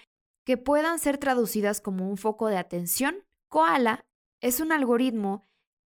que 0.46 0.58
puedan 0.58 1.00
ser 1.00 1.18
traducidas 1.18 1.82
como 1.82 2.10
un 2.10 2.18
foco 2.18 2.48
de 2.48 2.58
atención. 2.58 3.26
Koala 3.48 4.06
es 4.40 4.60
un 4.60 4.72
algoritmo 4.72 5.44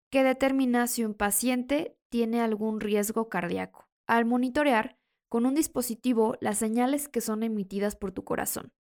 que 0.10 0.24
determina 0.24 0.88
si 0.88 1.04
un 1.06 1.14
paciente 1.14 1.98
tiene 2.10 2.42
algún 2.42 2.80
riesgo 2.80 3.30
cardíaco 3.30 3.90
al 4.06 4.26
monitorear 4.26 4.98
con 5.30 5.46
un 5.46 5.56
dispositivo 5.56 6.36
las 6.42 6.60
señales 6.60 7.08
que 7.08 7.22
son 7.22 7.42
emitidas 7.42 7.96
por 7.96 8.12
tu 8.12 8.24
corazón. 8.24 8.74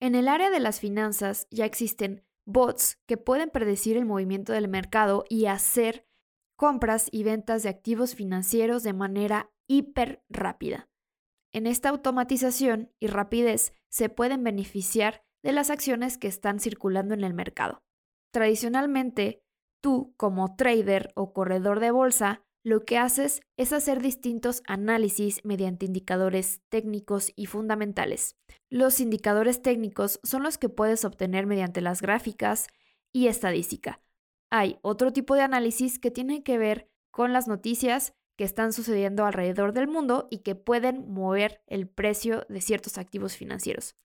En 0.00 0.14
el 0.14 0.28
área 0.28 0.50
de 0.50 0.60
las 0.60 0.80
finanzas 0.80 1.46
ya 1.50 1.64
existen 1.64 2.24
bots 2.44 2.98
que 3.06 3.16
pueden 3.16 3.50
predecir 3.50 3.96
el 3.96 4.04
movimiento 4.04 4.52
del 4.52 4.68
mercado 4.68 5.24
y 5.28 5.46
hacer 5.46 6.07
compras 6.58 7.08
y 7.12 7.22
ventas 7.22 7.62
de 7.62 7.68
activos 7.68 8.16
financieros 8.16 8.82
de 8.82 8.92
manera 8.92 9.48
hiper 9.68 10.24
rápida. 10.28 10.88
En 11.52 11.68
esta 11.68 11.88
automatización 11.88 12.92
y 12.98 13.06
rapidez 13.06 13.72
se 13.88 14.08
pueden 14.08 14.42
beneficiar 14.42 15.22
de 15.42 15.52
las 15.52 15.70
acciones 15.70 16.18
que 16.18 16.26
están 16.26 16.58
circulando 16.58 17.14
en 17.14 17.22
el 17.22 17.32
mercado. 17.32 17.84
Tradicionalmente, 18.32 19.40
tú 19.80 20.14
como 20.16 20.56
trader 20.56 21.12
o 21.14 21.32
corredor 21.32 21.78
de 21.78 21.92
bolsa 21.92 22.42
lo 22.64 22.84
que 22.84 22.98
haces 22.98 23.40
es 23.56 23.72
hacer 23.72 24.02
distintos 24.02 24.62
análisis 24.66 25.40
mediante 25.44 25.86
indicadores 25.86 26.60
técnicos 26.68 27.32
y 27.36 27.46
fundamentales. 27.46 28.36
Los 28.68 28.98
indicadores 28.98 29.62
técnicos 29.62 30.18
son 30.24 30.42
los 30.42 30.58
que 30.58 30.68
puedes 30.68 31.04
obtener 31.04 31.46
mediante 31.46 31.80
las 31.80 32.02
gráficas 32.02 32.66
y 33.12 33.28
estadística. 33.28 34.02
Hay 34.50 34.78
otro 34.82 35.12
tipo 35.12 35.34
de 35.34 35.42
análisis 35.42 35.98
que 35.98 36.10
tiene 36.10 36.42
que 36.42 36.58
ver 36.58 36.90
con 37.10 37.32
las 37.32 37.48
noticias 37.48 38.14
que 38.36 38.44
están 38.44 38.72
sucediendo 38.72 39.26
alrededor 39.26 39.72
del 39.72 39.88
mundo 39.88 40.28
y 40.30 40.38
que 40.38 40.54
pueden 40.54 41.10
mover 41.12 41.62
el 41.66 41.88
precio 41.88 42.46
de 42.48 42.60
ciertos 42.60 42.96
activos 42.96 43.36
financieros. 43.36 43.96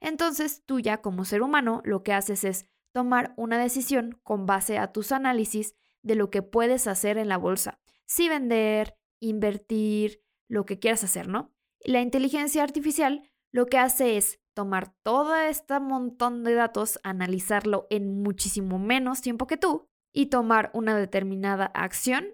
Entonces, 0.00 0.62
tú 0.66 0.78
ya 0.78 0.98
como 0.98 1.24
ser 1.24 1.42
humano 1.42 1.80
lo 1.84 2.02
que 2.02 2.12
haces 2.12 2.44
es 2.44 2.66
tomar 2.92 3.32
una 3.36 3.58
decisión 3.58 4.20
con 4.22 4.46
base 4.46 4.78
a 4.78 4.92
tus 4.92 5.10
análisis 5.10 5.74
de 6.02 6.14
lo 6.14 6.30
que 6.30 6.42
puedes 6.42 6.86
hacer 6.86 7.18
en 7.18 7.28
la 7.28 7.38
bolsa 7.38 7.80
si 8.08 8.28
vender, 8.28 8.96
invertir, 9.20 10.22
lo 10.48 10.64
que 10.64 10.78
quieras 10.78 11.04
hacer, 11.04 11.28
¿no? 11.28 11.52
La 11.80 12.00
inteligencia 12.00 12.62
artificial 12.62 13.30
lo 13.52 13.66
que 13.66 13.78
hace 13.78 14.16
es 14.16 14.40
tomar 14.54 14.94
todo 15.02 15.36
este 15.36 15.78
montón 15.78 16.42
de 16.42 16.54
datos, 16.54 16.98
analizarlo 17.04 17.86
en 17.90 18.22
muchísimo 18.22 18.78
menos 18.78 19.20
tiempo 19.20 19.46
que 19.46 19.56
tú 19.56 19.87
y 20.18 20.26
tomar 20.26 20.72
una 20.74 20.98
determinada 20.98 21.66
acción 21.66 22.26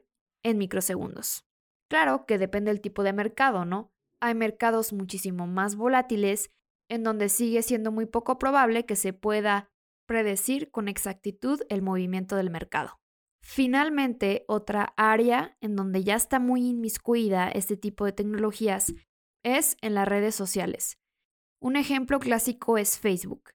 en 0.42 0.56
microsegundos. 0.56 1.44
Claro 1.90 2.24
que 2.24 2.38
depende 2.38 2.70
del 2.70 2.80
tipo 2.80 3.02
de 3.02 3.12
mercado, 3.12 3.66
¿no? 3.66 3.92
Hay 4.20 4.34
mercados 4.34 4.94
muchísimo 4.94 5.46
más 5.46 5.76
volátiles 5.76 6.50
en 6.88 7.02
donde 7.02 7.28
sigue 7.28 7.60
siendo 7.60 7.92
muy 7.92 8.06
poco 8.06 8.38
probable 8.38 8.86
que 8.86 8.96
se 8.96 9.12
pueda 9.12 9.68
predecir 10.06 10.70
con 10.70 10.88
exactitud 10.88 11.60
el 11.68 11.82
movimiento 11.82 12.36
del 12.36 12.48
mercado. 12.48 13.02
Finalmente, 13.42 14.46
otra 14.48 14.94
área 14.96 15.58
en 15.60 15.76
donde 15.76 16.02
ya 16.04 16.14
está 16.14 16.38
muy 16.38 16.66
inmiscuida 16.66 17.50
este 17.50 17.76
tipo 17.76 18.06
de 18.06 18.12
tecnologías 18.12 18.94
es 19.42 19.76
en 19.82 19.92
las 19.92 20.08
redes 20.08 20.34
sociales. 20.34 20.96
Un 21.60 21.76
ejemplo 21.76 22.18
clásico 22.18 22.78
es 22.78 22.98
Facebook. 22.98 23.50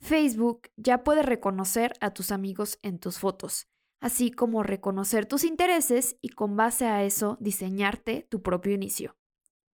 Facebook 0.00 0.68
ya 0.76 1.02
puede 1.02 1.22
reconocer 1.22 1.94
a 2.02 2.12
tus 2.12 2.30
amigos 2.30 2.78
en 2.82 2.98
tus 2.98 3.18
fotos, 3.18 3.69
así 4.00 4.30
como 4.30 4.62
reconocer 4.62 5.26
tus 5.26 5.44
intereses 5.44 6.16
y 6.20 6.30
con 6.30 6.56
base 6.56 6.86
a 6.86 7.04
eso 7.04 7.36
diseñarte 7.40 8.26
tu 8.28 8.42
propio 8.42 8.72
inicio. 8.72 9.16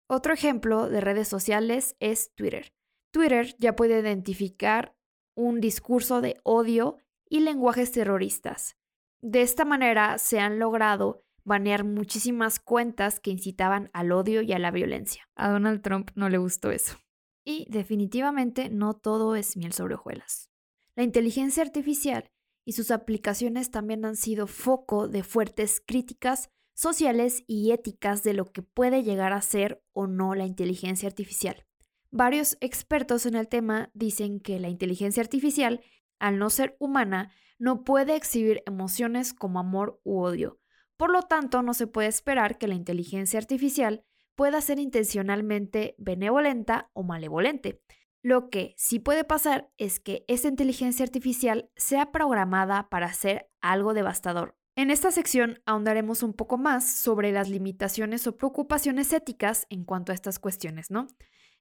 Otro 0.08 0.34
ejemplo 0.34 0.88
de 0.88 1.00
redes 1.00 1.28
sociales 1.28 1.96
es 2.00 2.34
Twitter. 2.34 2.72
Twitter 3.12 3.56
ya 3.58 3.74
puede 3.74 3.98
identificar 4.00 4.94
un 5.34 5.60
discurso 5.60 6.20
de 6.20 6.38
odio 6.42 6.98
y 7.28 7.40
lenguajes 7.40 7.92
terroristas. 7.92 8.76
De 9.20 9.42
esta 9.42 9.64
manera 9.64 10.18
se 10.18 10.38
han 10.38 10.58
logrado 10.58 11.24
banear 11.44 11.84
muchísimas 11.84 12.58
cuentas 12.58 13.20
que 13.20 13.30
incitaban 13.30 13.90
al 13.92 14.12
odio 14.12 14.42
y 14.42 14.52
a 14.52 14.58
la 14.58 14.70
violencia. 14.70 15.28
A 15.36 15.48
Donald 15.48 15.80
Trump 15.82 16.10
no 16.14 16.28
le 16.28 16.38
gustó 16.38 16.70
eso. 16.70 16.96
Y 17.44 17.66
definitivamente 17.70 18.68
no 18.68 18.94
todo 18.94 19.36
es 19.36 19.56
miel 19.56 19.72
sobre 19.72 19.94
hojuelas. 19.94 20.50
La 20.96 21.04
inteligencia 21.04 21.62
artificial 21.62 22.30
y 22.66 22.72
sus 22.72 22.90
aplicaciones 22.90 23.70
también 23.70 24.04
han 24.04 24.16
sido 24.16 24.46
foco 24.46 25.08
de 25.08 25.22
fuertes 25.22 25.80
críticas 25.86 26.50
sociales 26.74 27.44
y 27.46 27.70
éticas 27.70 28.22
de 28.22 28.34
lo 28.34 28.52
que 28.52 28.60
puede 28.60 29.02
llegar 29.02 29.32
a 29.32 29.40
ser 29.40 29.82
o 29.92 30.06
no 30.06 30.34
la 30.34 30.44
inteligencia 30.44 31.08
artificial. 31.08 31.64
Varios 32.10 32.58
expertos 32.60 33.24
en 33.24 33.36
el 33.36 33.48
tema 33.48 33.90
dicen 33.94 34.40
que 34.40 34.60
la 34.60 34.68
inteligencia 34.68 35.22
artificial, 35.22 35.80
al 36.18 36.38
no 36.38 36.50
ser 36.50 36.76
humana, 36.78 37.32
no 37.58 37.84
puede 37.84 38.16
exhibir 38.16 38.62
emociones 38.66 39.32
como 39.32 39.60
amor 39.60 40.00
u 40.02 40.20
odio. 40.20 40.58
Por 40.96 41.10
lo 41.10 41.22
tanto, 41.22 41.62
no 41.62 41.72
se 41.72 41.86
puede 41.86 42.08
esperar 42.08 42.58
que 42.58 42.68
la 42.68 42.74
inteligencia 42.74 43.38
artificial 43.38 44.04
pueda 44.34 44.60
ser 44.60 44.78
intencionalmente 44.78 45.94
benevolenta 45.98 46.90
o 46.94 47.04
malevolente. 47.04 47.80
Lo 48.26 48.50
que 48.50 48.74
sí 48.76 48.98
puede 48.98 49.22
pasar 49.22 49.70
es 49.78 50.00
que 50.00 50.24
esa 50.26 50.48
inteligencia 50.48 51.04
artificial 51.04 51.70
sea 51.76 52.10
programada 52.10 52.88
para 52.88 53.06
hacer 53.06 53.48
algo 53.60 53.94
devastador. 53.94 54.56
En 54.74 54.90
esta 54.90 55.12
sección 55.12 55.62
ahondaremos 55.64 56.24
un 56.24 56.32
poco 56.32 56.58
más 56.58 56.90
sobre 56.90 57.30
las 57.30 57.48
limitaciones 57.48 58.26
o 58.26 58.36
preocupaciones 58.36 59.12
éticas 59.12 59.68
en 59.70 59.84
cuanto 59.84 60.10
a 60.10 60.16
estas 60.16 60.40
cuestiones, 60.40 60.90
¿no? 60.90 61.06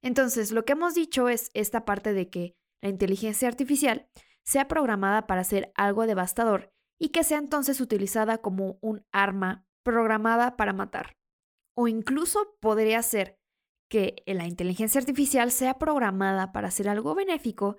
Entonces, 0.02 0.50
lo 0.50 0.64
que 0.64 0.72
hemos 0.72 0.94
dicho 0.94 1.28
es 1.28 1.52
esta 1.54 1.84
parte 1.84 2.12
de 2.12 2.30
que 2.30 2.56
la 2.82 2.88
inteligencia 2.88 3.46
artificial 3.46 4.08
sea 4.42 4.66
programada 4.66 5.28
para 5.28 5.42
hacer 5.42 5.70
algo 5.76 6.04
devastador 6.08 6.72
y 6.98 7.10
que 7.10 7.22
sea 7.22 7.38
entonces 7.38 7.80
utilizada 7.80 8.38
como 8.38 8.76
un 8.80 9.06
arma 9.12 9.64
programada 9.84 10.56
para 10.56 10.72
matar. 10.72 11.16
O 11.76 11.86
incluso 11.86 12.56
podría 12.58 13.00
ser 13.04 13.38
que 13.88 14.22
la 14.26 14.46
inteligencia 14.46 15.00
artificial 15.00 15.50
sea 15.50 15.78
programada 15.78 16.52
para 16.52 16.68
hacer 16.68 16.88
algo 16.88 17.14
benéfico, 17.14 17.76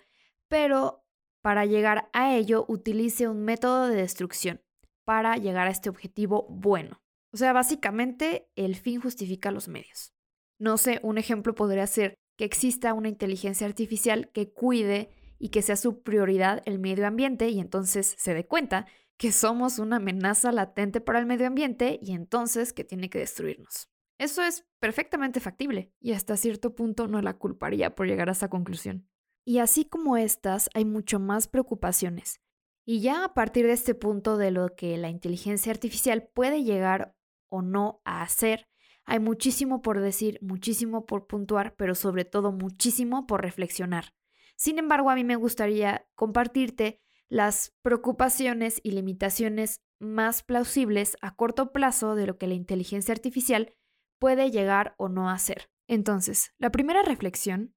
pero 0.48 1.04
para 1.42 1.66
llegar 1.66 2.10
a 2.14 2.36
ello 2.36 2.66
utilice 2.68 3.28
un 3.28 3.44
método 3.44 3.88
de 3.88 3.98
destrucción 3.98 4.62
para 5.06 5.38
llegar 5.38 5.68
a 5.68 5.72
este 5.72 5.90
objetivo 5.90 6.48
bueno. 6.50 7.02
O 7.32 7.38
sea, 7.38 7.54
básicamente 7.54 8.50
el 8.56 8.76
fin 8.76 9.00
justifica 9.00 9.52
los 9.52 9.68
medios. 9.68 10.14
No 10.60 10.78
sé, 10.78 11.00
un 11.04 11.18
ejemplo 11.18 11.56
podría 11.56 11.88
ser 11.88 12.16
que 12.38 12.46
exista 12.46 12.94
una 12.94 13.10
inteligencia 13.10 13.68
artificial 13.68 14.30
que 14.32 14.52
cuide 14.52 15.10
y 15.40 15.50
que 15.50 15.62
sea 15.62 15.76
su 15.76 16.02
prioridad 16.02 16.62
el 16.66 16.80
medio 16.80 17.06
ambiente 17.06 17.50
y 17.50 17.60
entonces 17.60 18.16
se 18.18 18.34
dé 18.34 18.46
cuenta 18.46 18.88
que 19.18 19.32
somos 19.32 19.80
una 19.80 19.98
amenaza 19.98 20.52
latente 20.52 21.02
para 21.02 21.20
el 21.20 21.26
medio 21.26 21.48
ambiente 21.48 22.00
y 22.02 22.14
entonces 22.14 22.74
que 22.74 22.84
tiene 22.84 23.10
que 23.10 23.20
destruirnos. 23.20 23.90
Eso 24.18 24.42
es 24.42 24.66
perfectamente 24.80 25.40
factible 25.40 25.94
y 26.00 26.14
hasta 26.14 26.38
cierto 26.38 26.74
punto 26.74 27.08
no 27.08 27.22
la 27.22 27.38
culparía 27.38 27.96
por 27.96 28.08
llegar 28.08 28.30
a 28.30 28.32
esa 28.32 28.50
conclusión. 28.50 29.08
Y 29.46 29.60
así 29.60 29.86
como 29.86 30.18
estas, 30.18 30.70
hay 30.74 30.86
mucho 30.86 31.20
más 31.20 31.48
preocupaciones. 31.48 32.42
Y 32.86 33.02
ya 33.02 33.24
a 33.24 33.34
partir 33.34 33.68
de 33.68 33.74
este 33.74 33.96
punto 33.96 34.38
de 34.38 34.52
lo 34.52 34.76
que 34.76 34.98
la 34.98 35.10
inteligencia 35.10 35.72
artificial 35.72 36.30
puede 36.34 36.64
llegar 36.64 37.16
o 37.50 37.62
no 37.62 38.02
a 38.06 38.24
hacer, 38.24 38.68
hay 39.06 39.20
muchísimo 39.20 39.82
por 39.82 40.02
decir, 40.02 40.40
muchísimo 40.42 41.06
por 41.06 41.28
puntuar, 41.28 41.76
pero 41.76 41.96
sobre 41.96 42.26
todo 42.26 42.52
muchísimo 42.52 43.26
por 43.26 43.42
reflexionar. 43.42 44.14
Sin 44.58 44.80
embargo, 44.80 45.10
a 45.10 45.16
mí 45.16 45.24
me 45.24 45.36
gustaría 45.36 46.08
compartirte 46.16 47.02
las 47.30 47.74
preocupaciones 47.84 48.82
y 48.84 48.92
limitaciones 48.92 49.82
más 50.00 50.44
plausibles 50.44 51.16
a 51.22 51.36
corto 51.36 51.72
plazo 51.72 52.16
de 52.16 52.28
lo 52.28 52.38
que 52.38 52.48
la 52.48 52.54
inteligencia 52.54 53.14
artificial 53.14 53.74
puede 54.20 54.52
llegar 54.52 54.96
o 54.98 55.10
no 55.10 55.30
a 55.30 55.34
hacer. 55.34 55.70
Entonces, 55.88 56.54
la 56.58 56.72
primera 56.72 57.02
reflexión, 57.02 57.74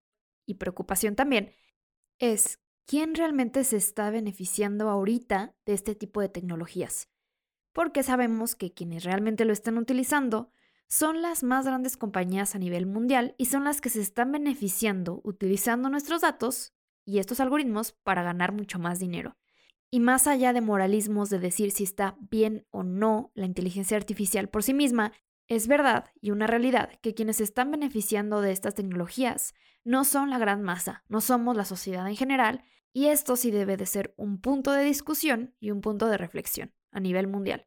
y 0.47 0.54
preocupación 0.54 1.14
también, 1.14 1.52
es 2.18 2.59
quién 2.87 3.14
realmente 3.14 3.62
se 3.64 3.76
está 3.76 4.11
beneficiando 4.11 4.90
ahorita 4.90 5.54
de 5.64 5.75
este 5.75 5.94
tipo 5.94 6.20
de 6.20 6.28
tecnologías. 6.28 7.09
Porque 7.73 8.02
sabemos 8.02 8.56
que 8.56 8.75
quienes 8.75 9.04
realmente 9.04 9.44
lo 9.44 9.52
están 9.52 9.78
utilizando 9.78 10.50
son 10.88 11.23
las 11.23 11.44
más 11.44 11.66
grandes 11.66 11.97
compañías 11.97 12.56
a 12.56 12.59
nivel 12.59 12.87
mundial 12.87 13.37
y 13.38 13.47
son 13.47 13.62
las 13.62 13.80
que 13.80 13.90
se 13.90 14.00
están 14.00 14.32
beneficiando 14.32 15.20
utilizando 15.23 15.88
nuestros 15.88 16.23
datos 16.23 16.75
y 17.04 17.20
estos 17.20 17.38
algoritmos 17.38 17.92
para 18.02 18.25
ganar 18.25 18.52
mucho 18.52 18.80
más 18.80 18.99
dinero. 18.99 19.37
Y 19.88 20.00
más 20.00 20.26
allá 20.26 20.52
de 20.52 20.61
moralismos 20.61 21.30
de 21.30 21.38
decir 21.38 21.70
si 21.70 21.85
está 21.85 22.16
bien 22.18 22.66
o 22.70 22.82
no 22.82 23.30
la 23.35 23.47
inteligencia 23.47 23.97
artificial 23.97 24.49
por 24.49 24.64
sí 24.64 24.75
misma, 24.75 25.12
es 25.50 25.66
verdad 25.66 26.04
y 26.21 26.30
una 26.30 26.47
realidad 26.47 26.90
que 27.02 27.12
quienes 27.12 27.40
están 27.40 27.73
beneficiando 27.73 28.40
de 28.40 28.52
estas 28.52 28.75
tecnologías 28.75 29.52
no 29.83 30.04
son 30.04 30.30
la 30.30 30.38
gran 30.38 30.62
masa, 30.62 31.04
no 31.09 31.21
somos 31.21 31.57
la 31.57 31.64
sociedad 31.64 32.07
en 32.09 32.14
general, 32.14 32.62
y 32.92 33.07
esto 33.07 33.35
sí 33.35 33.50
debe 33.50 33.76
de 33.76 33.87
ser 33.87 34.14
un 34.16 34.40
punto 34.40 34.71
de 34.73 34.85
discusión 34.85 35.57
y 35.59 35.73
un 35.73 35.80
punto 35.80 36.07
de 36.07 36.19
reflexión 36.19 36.73
a 36.92 37.00
nivel 37.00 37.26
mundial. 37.26 37.66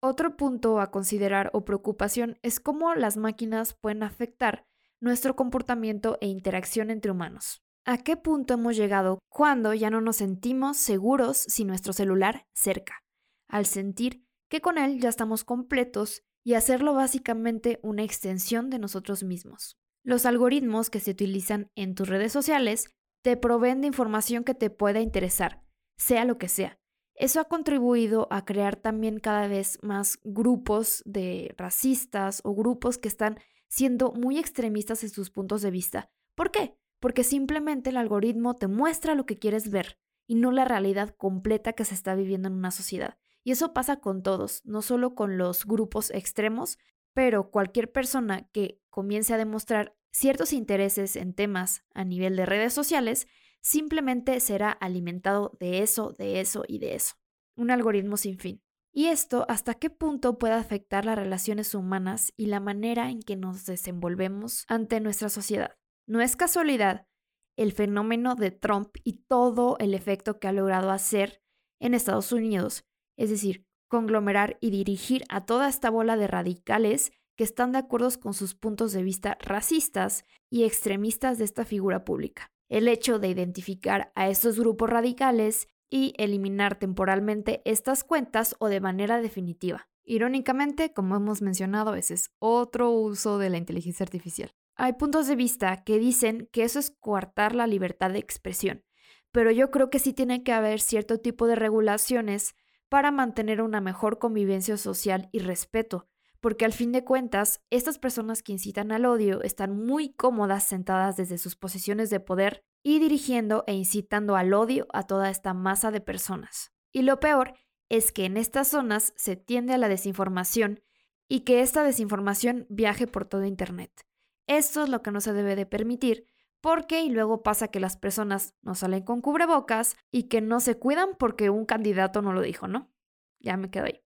Otro 0.00 0.36
punto 0.36 0.78
a 0.80 0.92
considerar 0.92 1.50
o 1.54 1.64
preocupación 1.64 2.38
es 2.42 2.60
cómo 2.60 2.94
las 2.94 3.16
máquinas 3.16 3.74
pueden 3.74 4.04
afectar 4.04 4.64
nuestro 5.00 5.34
comportamiento 5.34 6.18
e 6.20 6.28
interacción 6.28 6.90
entre 6.90 7.10
humanos. 7.10 7.64
¿A 7.84 7.98
qué 7.98 8.16
punto 8.16 8.54
hemos 8.54 8.76
llegado 8.76 9.18
cuando 9.28 9.74
ya 9.74 9.90
no 9.90 10.00
nos 10.00 10.16
sentimos 10.16 10.76
seguros 10.76 11.38
sin 11.48 11.66
nuestro 11.66 11.92
celular 11.92 12.46
cerca? 12.52 13.02
Al 13.48 13.66
sentir 13.66 14.24
que 14.48 14.60
con 14.60 14.78
él 14.78 15.00
ya 15.00 15.08
estamos 15.08 15.42
completos 15.42 16.22
y 16.44 16.54
hacerlo 16.54 16.94
básicamente 16.94 17.80
una 17.82 18.04
extensión 18.04 18.70
de 18.70 18.78
nosotros 18.78 19.24
mismos. 19.24 19.78
Los 20.04 20.26
algoritmos 20.26 20.90
que 20.90 21.00
se 21.00 21.12
utilizan 21.12 21.70
en 21.74 21.94
tus 21.94 22.08
redes 22.08 22.32
sociales 22.32 22.90
te 23.22 23.38
proveen 23.38 23.80
de 23.80 23.86
información 23.86 24.44
que 24.44 24.54
te 24.54 24.68
pueda 24.68 25.00
interesar, 25.00 25.64
sea 25.96 26.26
lo 26.26 26.36
que 26.36 26.48
sea. 26.48 26.78
Eso 27.14 27.40
ha 27.40 27.44
contribuido 27.44 28.28
a 28.30 28.44
crear 28.44 28.76
también 28.76 29.18
cada 29.18 29.48
vez 29.48 29.78
más 29.82 30.18
grupos 30.24 31.02
de 31.06 31.54
racistas 31.56 32.42
o 32.44 32.54
grupos 32.54 32.98
que 32.98 33.08
están 33.08 33.38
siendo 33.68 34.12
muy 34.12 34.38
extremistas 34.38 35.02
en 35.04 35.10
sus 35.10 35.30
puntos 35.30 35.62
de 35.62 35.70
vista. 35.70 36.10
¿Por 36.34 36.50
qué? 36.50 36.76
Porque 37.00 37.24
simplemente 37.24 37.90
el 37.90 37.96
algoritmo 37.96 38.54
te 38.54 38.66
muestra 38.66 39.14
lo 39.14 39.24
que 39.24 39.38
quieres 39.38 39.70
ver 39.70 39.98
y 40.26 40.34
no 40.34 40.52
la 40.52 40.64
realidad 40.64 41.14
completa 41.16 41.72
que 41.72 41.84
se 41.84 41.94
está 41.94 42.14
viviendo 42.14 42.48
en 42.48 42.54
una 42.54 42.70
sociedad. 42.70 43.16
Y 43.44 43.52
eso 43.52 43.72
pasa 43.72 44.00
con 44.00 44.22
todos, 44.22 44.62
no 44.64 44.82
solo 44.82 45.14
con 45.14 45.38
los 45.38 45.66
grupos 45.66 46.10
extremos, 46.10 46.78
pero 47.12 47.50
cualquier 47.50 47.92
persona 47.92 48.48
que 48.52 48.80
comience 48.90 49.32
a 49.34 49.38
demostrar 49.38 49.96
ciertos 50.10 50.52
intereses 50.52 51.14
en 51.16 51.34
temas 51.34 51.84
a 51.94 52.04
nivel 52.04 52.36
de 52.36 52.46
redes 52.46 52.72
sociales, 52.72 53.28
simplemente 53.60 54.40
será 54.40 54.70
alimentado 54.70 55.56
de 55.60 55.82
eso, 55.82 56.14
de 56.18 56.40
eso 56.40 56.64
y 56.66 56.78
de 56.78 56.94
eso. 56.94 57.14
Un 57.56 57.70
algoritmo 57.70 58.16
sin 58.16 58.38
fin. 58.38 58.62
Y 58.92 59.06
esto 59.06 59.44
hasta 59.48 59.74
qué 59.74 59.90
punto 59.90 60.38
puede 60.38 60.54
afectar 60.54 61.04
las 61.04 61.16
relaciones 61.16 61.74
humanas 61.74 62.32
y 62.36 62.46
la 62.46 62.60
manera 62.60 63.10
en 63.10 63.20
que 63.20 63.36
nos 63.36 63.66
desenvolvemos 63.66 64.64
ante 64.68 65.00
nuestra 65.00 65.28
sociedad. 65.28 65.76
No 66.06 66.20
es 66.20 66.36
casualidad 66.36 67.08
el 67.56 67.72
fenómeno 67.72 68.36
de 68.36 68.50
Trump 68.52 68.96
y 69.02 69.24
todo 69.26 69.76
el 69.80 69.94
efecto 69.94 70.38
que 70.38 70.48
ha 70.48 70.52
logrado 70.52 70.90
hacer 70.90 71.42
en 71.80 71.94
Estados 71.94 72.30
Unidos, 72.32 72.84
es 73.16 73.30
decir, 73.30 73.64
conglomerar 73.88 74.58
y 74.60 74.70
dirigir 74.70 75.24
a 75.28 75.44
toda 75.44 75.68
esta 75.68 75.90
bola 75.90 76.16
de 76.16 76.26
radicales 76.26 77.12
que 77.36 77.44
están 77.44 77.72
de 77.72 77.78
acuerdo 77.78 78.08
con 78.20 78.34
sus 78.34 78.54
puntos 78.54 78.92
de 78.92 79.02
vista 79.02 79.36
racistas 79.40 80.24
y 80.50 80.64
extremistas 80.64 81.38
de 81.38 81.44
esta 81.44 81.64
figura 81.64 82.04
pública. 82.04 82.50
El 82.68 82.88
hecho 82.88 83.18
de 83.18 83.28
identificar 83.28 84.12
a 84.14 84.28
estos 84.28 84.58
grupos 84.58 84.90
radicales 84.90 85.68
y 85.90 86.14
eliminar 86.16 86.76
temporalmente 86.76 87.62
estas 87.64 88.04
cuentas 88.04 88.56
o 88.58 88.68
de 88.68 88.80
manera 88.80 89.20
definitiva. 89.20 89.88
Irónicamente, 90.02 90.92
como 90.92 91.16
hemos 91.16 91.40
mencionado, 91.40 91.94
ese 91.94 92.14
es 92.14 92.30
otro 92.38 92.90
uso 92.90 93.38
de 93.38 93.50
la 93.50 93.58
inteligencia 93.58 94.04
artificial. 94.04 94.50
Hay 94.76 94.94
puntos 94.94 95.28
de 95.28 95.36
vista 95.36 95.84
que 95.84 95.98
dicen 95.98 96.48
que 96.52 96.64
eso 96.64 96.78
es 96.78 96.90
coartar 96.90 97.54
la 97.54 97.66
libertad 97.66 98.10
de 98.10 98.18
expresión, 98.18 98.84
pero 99.30 99.50
yo 99.50 99.70
creo 99.70 99.88
que 99.88 99.98
sí 99.98 100.12
tiene 100.12 100.42
que 100.42 100.52
haber 100.52 100.80
cierto 100.80 101.18
tipo 101.18 101.46
de 101.46 101.54
regulaciones 101.54 102.54
para 102.94 103.10
mantener 103.10 103.60
una 103.60 103.80
mejor 103.80 104.20
convivencia 104.20 104.76
social 104.76 105.28
y 105.32 105.40
respeto, 105.40 106.06
porque 106.38 106.64
al 106.64 106.72
fin 106.72 106.92
de 106.92 107.02
cuentas, 107.02 107.60
estas 107.68 107.98
personas 107.98 108.40
que 108.40 108.52
incitan 108.52 108.92
al 108.92 109.04
odio 109.04 109.42
están 109.42 109.76
muy 109.76 110.12
cómodas 110.14 110.62
sentadas 110.62 111.16
desde 111.16 111.38
sus 111.38 111.56
posiciones 111.56 112.08
de 112.08 112.20
poder 112.20 112.64
y 112.84 113.00
dirigiendo 113.00 113.64
e 113.66 113.74
incitando 113.74 114.36
al 114.36 114.54
odio 114.54 114.86
a 114.92 115.08
toda 115.08 115.28
esta 115.28 115.54
masa 115.54 115.90
de 115.90 116.00
personas. 116.00 116.70
Y 116.92 117.02
lo 117.02 117.18
peor 117.18 117.54
es 117.88 118.12
que 118.12 118.26
en 118.26 118.36
estas 118.36 118.68
zonas 118.68 119.12
se 119.16 119.34
tiende 119.34 119.74
a 119.74 119.78
la 119.78 119.88
desinformación 119.88 120.80
y 121.26 121.40
que 121.40 121.62
esta 121.62 121.82
desinformación 121.82 122.64
viaje 122.68 123.08
por 123.08 123.24
todo 123.24 123.44
Internet. 123.44 124.06
Esto 124.46 124.84
es 124.84 124.88
lo 124.88 125.02
que 125.02 125.10
no 125.10 125.20
se 125.20 125.32
debe 125.32 125.56
de 125.56 125.66
permitir 125.66 126.26
porque 126.64 127.02
y 127.02 127.10
luego 127.10 127.42
pasa 127.42 127.68
que 127.68 127.78
las 127.78 127.98
personas 127.98 128.54
no 128.62 128.74
salen 128.74 129.02
con 129.02 129.20
cubrebocas 129.20 129.98
y 130.10 130.28
que 130.28 130.40
no 130.40 130.60
se 130.60 130.78
cuidan 130.78 131.10
porque 131.18 131.50
un 131.50 131.66
candidato 131.66 132.22
no 132.22 132.32
lo 132.32 132.40
dijo, 132.40 132.68
¿no? 132.68 132.90
Ya 133.38 133.58
me 133.58 133.70
quedo 133.70 133.84
ahí. 133.84 134.00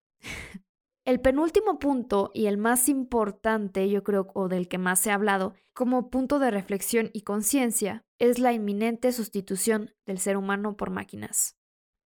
el 1.04 1.20
penúltimo 1.20 1.78
punto 1.78 2.32
y 2.34 2.46
el 2.46 2.58
más 2.58 2.88
importante, 2.88 3.88
yo 3.88 4.02
creo, 4.02 4.26
o 4.34 4.48
del 4.48 4.66
que 4.66 4.76
más 4.76 5.06
ha 5.06 5.14
hablado 5.14 5.54
como 5.72 6.10
punto 6.10 6.40
de 6.40 6.50
reflexión 6.50 7.10
y 7.12 7.20
conciencia, 7.20 8.04
es 8.18 8.40
la 8.40 8.52
inminente 8.52 9.12
sustitución 9.12 9.94
del 10.04 10.18
ser 10.18 10.36
humano 10.36 10.76
por 10.76 10.90
máquinas. 10.90 11.57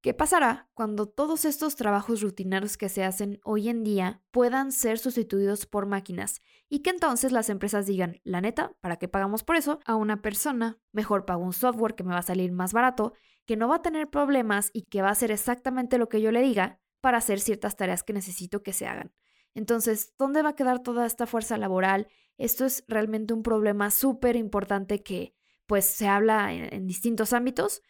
¿Qué 0.03 0.15
pasará 0.15 0.69
cuando 0.75 1.07
todos 1.07 1.45
estos 1.45 1.77
trabajos 1.77 2.23
rutinarios 2.23 2.77
que 2.77 2.88
se 2.88 3.05
hacen 3.05 3.38
hoy 3.45 3.69
en 3.69 3.85
día 3.85 4.21
puedan 4.33 4.73
ser 4.73 4.99
sustituidos 4.99 5.65
por 5.65 5.87
máquinas 5.87 6.43
y 6.69 6.81
que 6.81 6.91
entonces 6.91 7.31
las 7.31 7.49
empresas 7.49 7.87
digan, 7.87 8.21
la 8.25 8.41
neta, 8.41 8.73
¿para 8.81 8.97
qué 8.97 9.07
pagamos 9.07 9.45
por 9.45 9.55
eso 9.55 9.79
a 9.85 9.95
una 9.95 10.21
persona? 10.21 10.81
Mejor 10.91 11.25
pago 11.25 11.45
un 11.45 11.53
software 11.53 11.95
que 11.95 12.03
me 12.03 12.15
va 12.15 12.19
a 12.19 12.23
salir 12.23 12.51
más 12.51 12.73
barato, 12.73 13.12
que 13.47 13.57
no 13.57 13.69
va 13.69 13.77
a 13.77 13.83
tener 13.83 14.11
problemas 14.11 14.71
y 14.73 14.83
que 14.87 15.03
va 15.03 15.09
a 15.09 15.12
hacer 15.12 15.31
exactamente 15.31 15.99
lo 15.99 16.09
que 16.09 16.21
yo 16.21 16.33
le 16.33 16.43
diga 16.43 16.81
para 17.01 17.19
hacer 17.19 17.38
ciertas 17.38 17.77
tareas 17.77 18.03
que 18.03 18.12
necesito 18.12 18.65
que 18.65 18.73
se 18.73 18.88
hagan. 18.88 19.15
Entonces, 19.55 20.15
¿dónde 20.19 20.43
va 20.43 20.49
a 20.49 20.57
quedar 20.57 20.83
toda 20.83 21.07
esta 21.07 21.29
fuerza 21.29 21.59
laboral? 21.59 22.09
Esto 22.38 22.65
es 22.65 22.83
realmente 22.88 23.35
un 23.35 23.45
problema 23.45 23.93
súper 23.93 24.35
importante 24.35 25.05
que 25.05 25.37
pues 25.67 25.85
se 25.85 26.09
habla 26.09 26.53
en, 26.53 26.75
en 26.75 26.88
distintos 26.88 27.33
ámbitos 27.33 27.83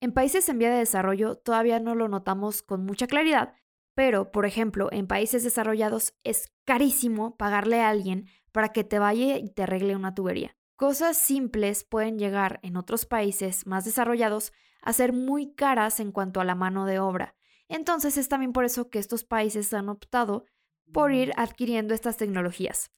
en 0.00 0.12
países 0.12 0.48
en 0.48 0.58
vía 0.58 0.70
de 0.70 0.78
desarrollo 0.78 1.36
todavía 1.36 1.80
no 1.80 1.94
lo 1.94 2.08
notamos 2.08 2.62
con 2.62 2.84
mucha 2.84 3.06
claridad, 3.06 3.54
pero, 3.94 4.30
por 4.30 4.46
ejemplo, 4.46 4.88
en 4.92 5.08
países 5.08 5.42
desarrollados 5.42 6.14
es 6.22 6.52
carísimo 6.64 7.36
pagarle 7.36 7.80
a 7.80 7.88
alguien 7.88 8.28
para 8.52 8.68
que 8.68 8.84
te 8.84 9.00
vaya 9.00 9.38
y 9.38 9.50
te 9.50 9.64
arregle 9.64 9.96
una 9.96 10.14
tubería. 10.14 10.56
Cosas 10.76 11.16
simples 11.16 11.82
pueden 11.82 12.18
llegar 12.18 12.60
en 12.62 12.76
otros 12.76 13.06
países 13.06 13.66
más 13.66 13.84
desarrollados 13.84 14.52
a 14.82 14.92
ser 14.92 15.12
muy 15.12 15.52
caras 15.54 15.98
en 15.98 16.12
cuanto 16.12 16.40
a 16.40 16.44
la 16.44 16.54
mano 16.54 16.86
de 16.86 17.00
obra. 17.00 17.34
Entonces 17.68 18.16
es 18.16 18.28
también 18.28 18.52
por 18.52 18.64
eso 18.64 18.88
que 18.88 19.00
estos 19.00 19.24
países 19.24 19.74
han 19.74 19.88
optado 19.88 20.44
por 20.92 21.12
ir 21.12 21.32
adquiriendo 21.36 21.92
estas 21.92 22.16
tecnologías. 22.16 22.92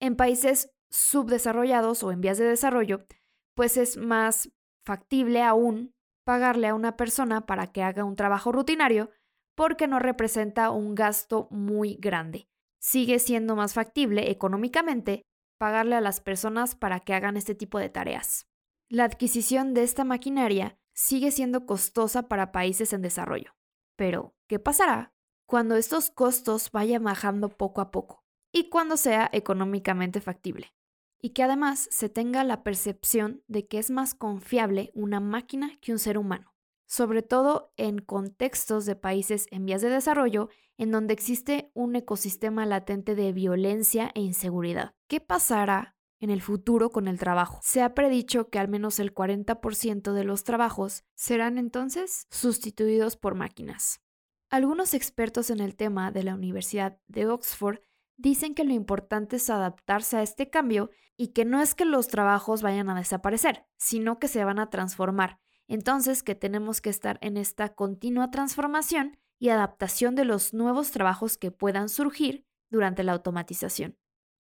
En 0.00 0.16
países 0.16 0.70
subdesarrollados 0.90 2.02
o 2.02 2.12
en 2.12 2.20
vías 2.20 2.36
de 2.36 2.44
desarrollo, 2.44 3.06
pues 3.54 3.78
es 3.78 3.96
más 3.96 4.50
factible 4.84 5.42
aún 5.42 5.94
pagarle 6.24 6.68
a 6.68 6.74
una 6.74 6.96
persona 6.96 7.46
para 7.46 7.72
que 7.72 7.82
haga 7.82 8.04
un 8.04 8.16
trabajo 8.16 8.52
rutinario 8.52 9.10
porque 9.54 9.86
no 9.86 9.98
representa 9.98 10.70
un 10.70 10.94
gasto 10.94 11.48
muy 11.50 11.96
grande. 12.00 12.48
sigue 12.80 13.20
siendo 13.20 13.54
más 13.54 13.74
factible 13.74 14.30
económicamente 14.30 15.22
pagarle 15.56 15.94
a 15.94 16.00
las 16.00 16.20
personas 16.20 16.74
para 16.74 16.98
que 16.98 17.14
hagan 17.14 17.36
este 17.36 17.54
tipo 17.54 17.78
de 17.78 17.88
tareas. 17.88 18.48
La 18.88 19.04
adquisición 19.04 19.72
de 19.72 19.84
esta 19.84 20.02
maquinaria 20.02 20.76
sigue 20.92 21.30
siendo 21.30 21.64
costosa 21.64 22.28
para 22.28 22.50
países 22.50 22.92
en 22.92 23.00
desarrollo. 23.02 23.54
Pero, 23.96 24.34
¿qué 24.48 24.58
pasará 24.58 25.14
cuando 25.46 25.76
estos 25.76 26.10
costos 26.10 26.72
vayan 26.72 27.04
bajando 27.04 27.48
poco 27.48 27.80
a 27.80 27.92
poco 27.92 28.24
y 28.52 28.68
cuando 28.68 28.96
sea 28.96 29.30
económicamente 29.32 30.20
factible? 30.20 30.74
Y 31.22 31.30
que 31.30 31.42
además 31.42 31.88
se 31.90 32.10
tenga 32.10 32.44
la 32.44 32.62
percepción 32.62 33.42
de 33.46 33.66
que 33.66 33.78
es 33.78 33.90
más 33.90 34.14
confiable 34.14 34.90
una 34.94 35.20
máquina 35.20 35.78
que 35.80 35.92
un 35.92 35.98
ser 35.98 36.18
humano, 36.18 36.52
sobre 36.86 37.22
todo 37.22 37.72
en 37.78 37.98
contextos 37.98 38.84
de 38.84 38.96
países 38.96 39.46
en 39.50 39.64
vías 39.64 39.80
de 39.80 39.88
desarrollo 39.88 40.50
en 40.76 40.90
donde 40.90 41.14
existe 41.14 41.70
un 41.72 41.96
ecosistema 41.96 42.66
latente 42.66 43.14
de 43.14 43.32
violencia 43.32 44.10
e 44.14 44.20
inseguridad. 44.20 44.94
¿Qué 45.06 45.20
pasará 45.20 45.96
en 46.22 46.30
el 46.30 46.40
futuro 46.40 46.90
con 46.90 47.08
el 47.08 47.18
trabajo. 47.18 47.58
Se 47.62 47.82
ha 47.82 47.94
predicho 47.94 48.48
que 48.48 48.60
al 48.60 48.68
menos 48.68 49.00
el 49.00 49.12
40% 49.12 50.12
de 50.12 50.24
los 50.24 50.44
trabajos 50.44 51.04
serán 51.16 51.58
entonces 51.58 52.28
sustituidos 52.30 53.16
por 53.16 53.34
máquinas. 53.34 54.00
Algunos 54.48 54.94
expertos 54.94 55.50
en 55.50 55.58
el 55.58 55.74
tema 55.74 56.12
de 56.12 56.22
la 56.22 56.34
Universidad 56.34 56.98
de 57.08 57.26
Oxford 57.26 57.80
dicen 58.22 58.54
que 58.54 58.64
lo 58.64 58.72
importante 58.72 59.36
es 59.36 59.50
adaptarse 59.50 60.16
a 60.16 60.22
este 60.22 60.48
cambio 60.48 60.90
y 61.16 61.28
que 61.28 61.44
no 61.44 61.60
es 61.60 61.74
que 61.74 61.84
los 61.84 62.08
trabajos 62.08 62.62
vayan 62.62 62.88
a 62.88 62.94
desaparecer, 62.94 63.66
sino 63.76 64.18
que 64.18 64.28
se 64.28 64.44
van 64.44 64.60
a 64.60 64.70
transformar. 64.70 65.40
Entonces 65.68 66.22
que 66.22 66.34
tenemos 66.34 66.80
que 66.80 66.90
estar 66.90 67.18
en 67.20 67.36
esta 67.36 67.74
continua 67.74 68.30
transformación 68.30 69.18
y 69.38 69.48
adaptación 69.48 70.14
de 70.14 70.24
los 70.24 70.54
nuevos 70.54 70.92
trabajos 70.92 71.36
que 71.36 71.50
puedan 71.50 71.88
surgir 71.88 72.46
durante 72.70 73.02
la 73.02 73.12
automatización. 73.12 73.98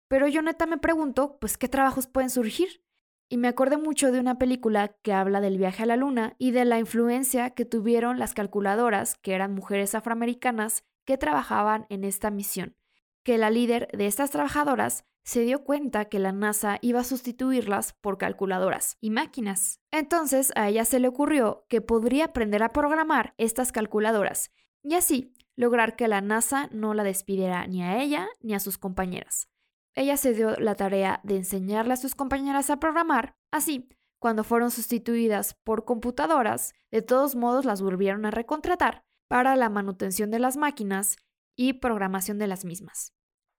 Pero 0.08 0.28
yo 0.28 0.42
neta 0.42 0.66
me 0.68 0.78
pregunto, 0.78 1.38
pues, 1.40 1.58
¿qué 1.58 1.68
trabajos 1.68 2.06
pueden 2.06 2.30
surgir? 2.30 2.84
Y 3.30 3.38
me 3.38 3.48
acordé 3.48 3.78
mucho 3.78 4.12
de 4.12 4.20
una 4.20 4.38
película 4.38 4.90
que 5.02 5.14
habla 5.14 5.42
del 5.42 5.58
viaje 5.58 5.84
a 5.84 5.86
la 5.86 5.96
luna 5.96 6.36
y 6.38 6.52
de 6.52 6.66
la 6.66 6.80
influencia 6.80 7.52
que 7.52 7.66
tuvieron 7.66 8.20
las 8.20 8.34
calculadoras, 8.34 9.16
que 9.16 9.34
eran 9.34 9.56
mujeres 9.56 9.96
afroamericanas 9.96 10.84
que 11.06 11.18
trabajaban 11.18 11.86
en 11.90 12.04
esta 12.04 12.30
misión. 12.30 12.76
Que 13.24 13.38
la 13.38 13.50
líder 13.50 13.88
de 13.94 14.08
estas 14.08 14.32
trabajadoras 14.32 15.06
se 15.24 15.42
dio 15.42 15.64
cuenta 15.64 16.06
que 16.06 16.20
la 16.20 16.32
NASA 16.32 16.80
iba 16.82 17.02
a 17.02 17.04
sustituirlas 17.04 17.94
por 17.94 18.18
calculadoras 18.18 18.98
y 19.00 19.12
máquinas. 19.12 19.80
Entonces 19.92 20.52
a 20.56 20.70
ella 20.70 20.86
se 20.86 21.00
le 21.00 21.08
ocurrió 21.08 21.66
que 21.70 21.82
podría 21.82 22.26
aprender 22.26 22.64
a 22.64 22.70
programar 22.70 23.36
estas 23.38 23.72
calculadoras 23.72 24.52
y 24.84 24.96
así 24.96 25.34
lograr 25.56 25.96
que 25.96 26.08
la 26.08 26.22
NASA 26.22 26.70
no 26.72 26.94
la 26.94 27.04
despidiera 27.04 27.68
ni 27.68 27.84
a 27.84 28.02
ella 28.02 28.28
ni 28.42 28.56
a 28.56 28.60
sus 28.60 28.78
compañeras. 28.78 29.48
Ella 29.94 30.18
se 30.18 30.34
dio 30.34 30.56
la 30.56 30.76
tarea 30.76 31.20
de 31.24 31.36
enseñarle 31.36 31.94
a 31.94 31.98
sus 31.98 32.16
compañeras 32.16 32.70
a 32.70 32.80
programar, 32.80 33.36
así, 33.52 33.90
cuando 34.20 34.44
fueron 34.44 34.72
sustituidas 34.72 35.56
por 35.64 35.84
computadoras, 35.84 36.74
de 36.92 37.02
todos 37.02 37.36
modos 37.36 37.66
las 37.66 37.82
volvieron 37.82 38.26
a 38.26 38.32
recontratar 38.32 39.04
para 39.28 39.56
la 39.56 39.70
manutención 39.70 40.32
de 40.32 40.40
las 40.40 40.58
máquinas 40.58 41.18
y 41.56 41.74
programación 41.74 42.38
de 42.38 42.48
las 42.48 42.66
mismas. 42.66 43.14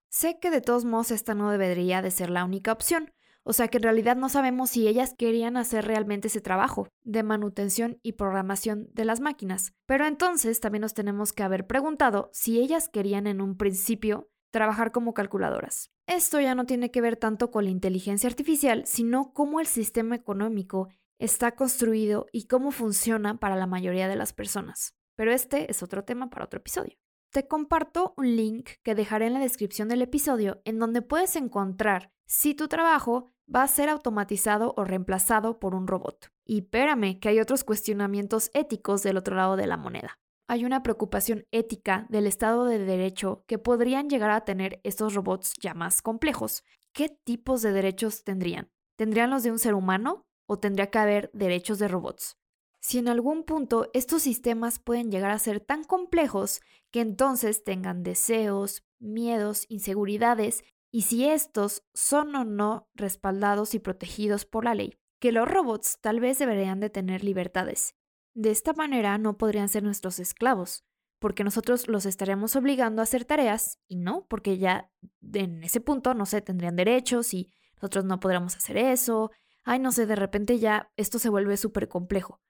Sé 0.08 0.38
que 0.40 0.50
de 0.50 0.60
todos 0.60 0.84
modos 0.84 1.10
esta 1.10 1.34
no 1.34 1.50
debería 1.50 2.02
de 2.02 2.10
ser 2.10 2.30
la 2.30 2.44
única 2.44 2.72
opción, 2.72 3.12
o 3.44 3.52
sea 3.52 3.68
que 3.68 3.78
en 3.78 3.84
realidad 3.84 4.16
no 4.16 4.28
sabemos 4.28 4.70
si 4.70 4.86
ellas 4.86 5.14
querían 5.16 5.56
hacer 5.56 5.86
realmente 5.86 6.28
ese 6.28 6.40
trabajo 6.40 6.88
de 7.02 7.22
manutención 7.22 7.98
y 8.02 8.12
programación 8.12 8.88
de 8.92 9.04
las 9.04 9.20
máquinas. 9.20 9.72
Pero 9.86 10.06
entonces 10.06 10.60
también 10.60 10.82
nos 10.82 10.94
tenemos 10.94 11.32
que 11.32 11.42
haber 11.42 11.66
preguntado 11.66 12.30
si 12.32 12.60
ellas 12.60 12.88
querían 12.88 13.26
en 13.26 13.40
un 13.40 13.56
principio 13.56 14.30
trabajar 14.50 14.92
como 14.92 15.14
calculadoras. 15.14 15.90
Esto 16.06 16.40
ya 16.40 16.54
no 16.54 16.66
tiene 16.66 16.90
que 16.90 17.00
ver 17.00 17.16
tanto 17.16 17.50
con 17.50 17.64
la 17.64 17.70
inteligencia 17.70 18.28
artificial, 18.28 18.84
sino 18.86 19.32
cómo 19.32 19.60
el 19.60 19.66
sistema 19.66 20.14
económico 20.14 20.88
está 21.18 21.54
construido 21.54 22.26
y 22.32 22.46
cómo 22.46 22.70
funciona 22.70 23.38
para 23.38 23.56
la 23.56 23.66
mayoría 23.66 24.08
de 24.08 24.16
las 24.16 24.32
personas. 24.32 24.94
Pero 25.16 25.32
este 25.32 25.70
es 25.70 25.82
otro 25.82 26.04
tema 26.04 26.30
para 26.30 26.44
otro 26.44 26.58
episodio. 26.58 26.96
Te 27.32 27.48
comparto 27.48 28.14
un 28.16 28.36
link 28.36 28.70
que 28.84 28.94
dejaré 28.94 29.26
en 29.26 29.34
la 29.34 29.40
descripción 29.40 29.88
del 29.88 30.02
episodio 30.02 30.62
en 30.64 30.78
donde 30.78 31.02
puedes 31.02 31.34
encontrar 31.34 32.12
si 32.26 32.54
tu 32.54 32.68
trabajo 32.68 33.32
va 33.52 33.62
a 33.62 33.68
ser 33.68 33.88
automatizado 33.88 34.74
o 34.76 34.84
reemplazado 34.84 35.58
por 35.58 35.74
un 35.74 35.88
robot. 35.88 36.30
Y 36.44 36.58
espérame 36.58 37.18
que 37.18 37.30
hay 37.30 37.40
otros 37.40 37.64
cuestionamientos 37.64 38.50
éticos 38.54 39.02
del 39.02 39.16
otro 39.16 39.34
lado 39.34 39.56
de 39.56 39.66
la 39.66 39.76
moneda 39.76 40.18
hay 40.52 40.66
una 40.66 40.82
preocupación 40.82 41.46
ética 41.50 42.04
del 42.10 42.26
Estado 42.26 42.66
de 42.66 42.78
Derecho 42.78 43.42
que 43.46 43.56
podrían 43.56 44.10
llegar 44.10 44.30
a 44.30 44.44
tener 44.44 44.82
estos 44.84 45.14
robots 45.14 45.54
ya 45.58 45.72
más 45.72 46.02
complejos. 46.02 46.62
¿Qué 46.92 47.08
tipos 47.08 47.62
de 47.62 47.72
derechos 47.72 48.22
tendrían? 48.22 48.70
¿Tendrían 48.96 49.30
los 49.30 49.44
de 49.44 49.50
un 49.50 49.58
ser 49.58 49.72
humano 49.72 50.26
o 50.44 50.58
tendría 50.58 50.90
que 50.90 50.98
haber 50.98 51.30
derechos 51.32 51.78
de 51.78 51.88
robots? 51.88 52.36
Si 52.80 52.98
en 52.98 53.08
algún 53.08 53.44
punto 53.44 53.88
estos 53.94 54.20
sistemas 54.20 54.78
pueden 54.78 55.10
llegar 55.10 55.30
a 55.30 55.38
ser 55.38 55.60
tan 55.60 55.84
complejos 55.84 56.60
que 56.92 57.00
entonces 57.00 57.64
tengan 57.64 58.04
deseos, 58.04 58.84
miedos, 59.00 59.66
inseguridades, 59.68 60.62
y 60.92 61.02
si 61.02 61.28
estos 61.28 61.82
son 61.94 62.34
o 62.36 62.44
no 62.44 62.88
respaldados 62.94 63.74
y 63.74 63.80
protegidos 63.80 64.44
por 64.44 64.64
la 64.64 64.74
ley, 64.74 64.98
que 65.18 65.32
los 65.32 65.48
robots 65.48 65.98
tal 66.00 66.20
vez 66.20 66.38
deberían 66.38 66.78
de 66.78 66.90
tener 66.90 67.24
libertades 67.24 67.96
de 68.34 68.50
esta 68.50 68.72
manera 68.72 69.18
no 69.18 69.36
podrían 69.36 69.68
ser 69.68 69.82
nuestros 69.82 70.18
esclavos, 70.18 70.84
porque 71.18 71.44
nosotros 71.44 71.88
los 71.88 72.06
estaríamos 72.06 72.56
obligando 72.56 73.02
a 73.02 73.04
hacer 73.04 73.24
tareas 73.24 73.78
y 73.86 73.96
no, 73.96 74.26
porque 74.28 74.58
ya 74.58 74.90
en 75.32 75.62
ese 75.62 75.80
punto, 75.80 76.14
no 76.14 76.26
sé, 76.26 76.40
tendrían 76.40 76.76
derechos 76.76 77.34
y 77.34 77.52
nosotros 77.76 78.04
no 78.04 78.20
podríamos 78.20 78.56
hacer 78.56 78.76
eso. 78.76 79.30
Ay, 79.64 79.78
no 79.78 79.92
sé, 79.92 80.06
de 80.06 80.16
repente 80.16 80.58
ya 80.58 80.90
esto 80.96 81.18
se 81.18 81.28
vuelve 81.28 81.56
súper 81.56 81.88
complejo. 81.88 82.40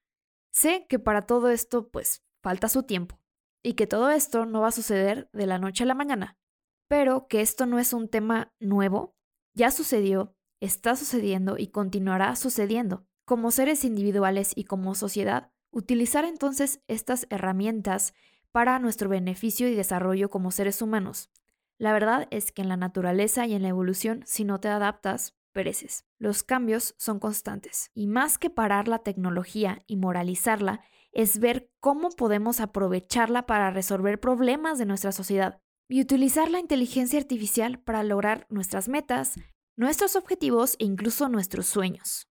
Sé 0.50 0.86
que 0.88 0.98
para 0.98 1.22
todo 1.22 1.50
esto, 1.50 1.90
pues, 1.90 2.22
falta 2.42 2.68
su 2.68 2.82
tiempo 2.84 3.21
y 3.62 3.74
que 3.74 3.86
todo 3.86 4.10
esto 4.10 4.46
no 4.46 4.60
va 4.60 4.68
a 4.68 4.72
suceder 4.72 5.28
de 5.32 5.46
la 5.46 5.58
noche 5.58 5.84
a 5.84 5.86
la 5.86 5.94
mañana, 5.94 6.36
pero 6.88 7.26
que 7.28 7.40
esto 7.40 7.66
no 7.66 7.78
es 7.78 7.92
un 7.92 8.08
tema 8.08 8.52
nuevo, 8.60 9.14
ya 9.54 9.70
sucedió, 9.70 10.34
está 10.60 10.96
sucediendo 10.96 11.56
y 11.58 11.68
continuará 11.68 12.34
sucediendo. 12.36 13.06
Como 13.24 13.50
seres 13.50 13.84
individuales 13.84 14.52
y 14.54 14.64
como 14.64 14.94
sociedad, 14.94 15.52
Utilizar 15.74 16.26
entonces 16.26 16.82
estas 16.86 17.26
herramientas 17.30 18.12
para 18.52 18.78
nuestro 18.78 19.08
beneficio 19.08 19.68
y 19.68 19.74
desarrollo 19.74 20.28
como 20.28 20.50
seres 20.50 20.82
humanos. 20.82 21.30
La 21.78 21.94
verdad 21.94 22.28
es 22.30 22.52
que 22.52 22.60
en 22.60 22.68
la 22.68 22.76
naturaleza 22.76 23.46
y 23.46 23.54
en 23.54 23.62
la 23.62 23.68
evolución, 23.68 24.22
si 24.26 24.44
no 24.44 24.60
te 24.60 24.68
adaptas, 24.68 25.34
pereces. 25.52 26.04
Los 26.18 26.42
cambios 26.42 26.94
son 26.98 27.18
constantes 27.18 27.90
y 27.94 28.06
más 28.06 28.36
que 28.36 28.50
parar 28.50 28.86
la 28.86 28.98
tecnología 28.98 29.82
y 29.86 29.96
moralizarla, 29.96 30.82
es 31.12 31.38
ver 31.38 31.70
cómo 31.80 32.10
podemos 32.10 32.60
aprovecharla 32.60 33.46
para 33.46 33.70
resolver 33.70 34.18
problemas 34.18 34.78
de 34.78 34.86
nuestra 34.86 35.12
sociedad 35.12 35.58
y 35.88 36.00
utilizar 36.00 36.50
la 36.50 36.58
inteligencia 36.58 37.18
artificial 37.18 37.78
para 37.78 38.02
lograr 38.02 38.46
nuestras 38.48 38.88
metas, 38.88 39.34
nuestros 39.76 40.16
objetivos 40.16 40.76
e 40.78 40.84
incluso 40.84 41.28
nuestros 41.28 41.66
sueños. 41.66 42.28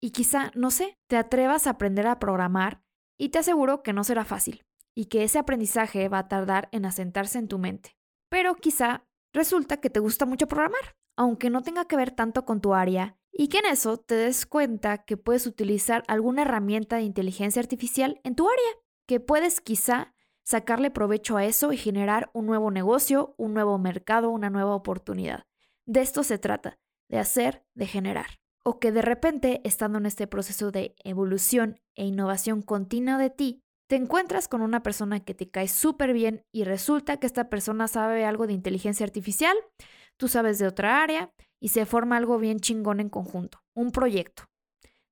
Y 0.00 0.10
quizá, 0.10 0.50
no 0.54 0.70
sé, 0.70 0.98
te 1.08 1.16
atrevas 1.16 1.66
a 1.66 1.70
aprender 1.70 2.06
a 2.06 2.18
programar 2.18 2.82
y 3.18 3.28
te 3.28 3.38
aseguro 3.38 3.82
que 3.82 3.92
no 3.92 4.04
será 4.04 4.24
fácil 4.24 4.64
y 4.94 5.06
que 5.06 5.24
ese 5.24 5.38
aprendizaje 5.38 6.08
va 6.08 6.18
a 6.18 6.28
tardar 6.28 6.68
en 6.72 6.86
asentarse 6.86 7.38
en 7.38 7.48
tu 7.48 7.58
mente. 7.58 7.96
Pero 8.28 8.54
quizá 8.54 9.06
resulta 9.32 9.78
que 9.78 9.90
te 9.90 10.00
gusta 10.00 10.26
mucho 10.26 10.46
programar, 10.46 10.96
aunque 11.16 11.50
no 11.50 11.62
tenga 11.62 11.84
que 11.86 11.96
ver 11.96 12.10
tanto 12.10 12.44
con 12.44 12.60
tu 12.60 12.74
área, 12.74 13.16
y 13.36 13.48
que 13.48 13.58
en 13.58 13.66
eso 13.66 13.96
te 13.98 14.14
des 14.14 14.46
cuenta 14.46 15.04
que 15.04 15.16
puedes 15.16 15.46
utilizar 15.46 16.04
alguna 16.06 16.42
herramienta 16.42 16.96
de 16.96 17.02
inteligencia 17.02 17.60
artificial 17.60 18.20
en 18.24 18.36
tu 18.36 18.48
área, 18.48 18.80
que 19.06 19.20
puedes 19.20 19.60
quizá 19.60 20.14
sacarle 20.44 20.90
provecho 20.90 21.36
a 21.36 21.44
eso 21.44 21.72
y 21.72 21.76
generar 21.76 22.30
un 22.32 22.46
nuevo 22.46 22.70
negocio, 22.70 23.34
un 23.36 23.54
nuevo 23.54 23.78
mercado, 23.78 24.30
una 24.30 24.50
nueva 24.50 24.74
oportunidad. 24.74 25.46
De 25.86 26.00
esto 26.00 26.22
se 26.22 26.38
trata, 26.38 26.78
de 27.08 27.18
hacer, 27.18 27.64
de 27.74 27.86
generar 27.86 28.26
o 28.64 28.80
que 28.80 28.90
de 28.90 29.02
repente, 29.02 29.60
estando 29.64 29.98
en 29.98 30.06
este 30.06 30.26
proceso 30.26 30.70
de 30.72 30.96
evolución 31.04 31.80
e 31.94 32.06
innovación 32.06 32.62
continua 32.62 33.18
de 33.18 33.30
ti, 33.30 33.62
te 33.86 33.96
encuentras 33.96 34.48
con 34.48 34.62
una 34.62 34.82
persona 34.82 35.20
que 35.20 35.34
te 35.34 35.50
cae 35.50 35.68
súper 35.68 36.14
bien 36.14 36.42
y 36.50 36.64
resulta 36.64 37.18
que 37.18 37.26
esta 37.26 37.50
persona 37.50 37.86
sabe 37.86 38.24
algo 38.24 38.46
de 38.46 38.54
inteligencia 38.54 39.04
artificial, 39.04 39.54
tú 40.16 40.28
sabes 40.28 40.58
de 40.58 40.66
otra 40.66 41.02
área 41.02 41.30
y 41.64 41.68
se 41.68 41.86
forma 41.86 42.18
algo 42.18 42.36
bien 42.38 42.60
chingón 42.60 43.00
en 43.00 43.08
conjunto, 43.08 43.64
un 43.72 43.90
proyecto. 43.90 44.42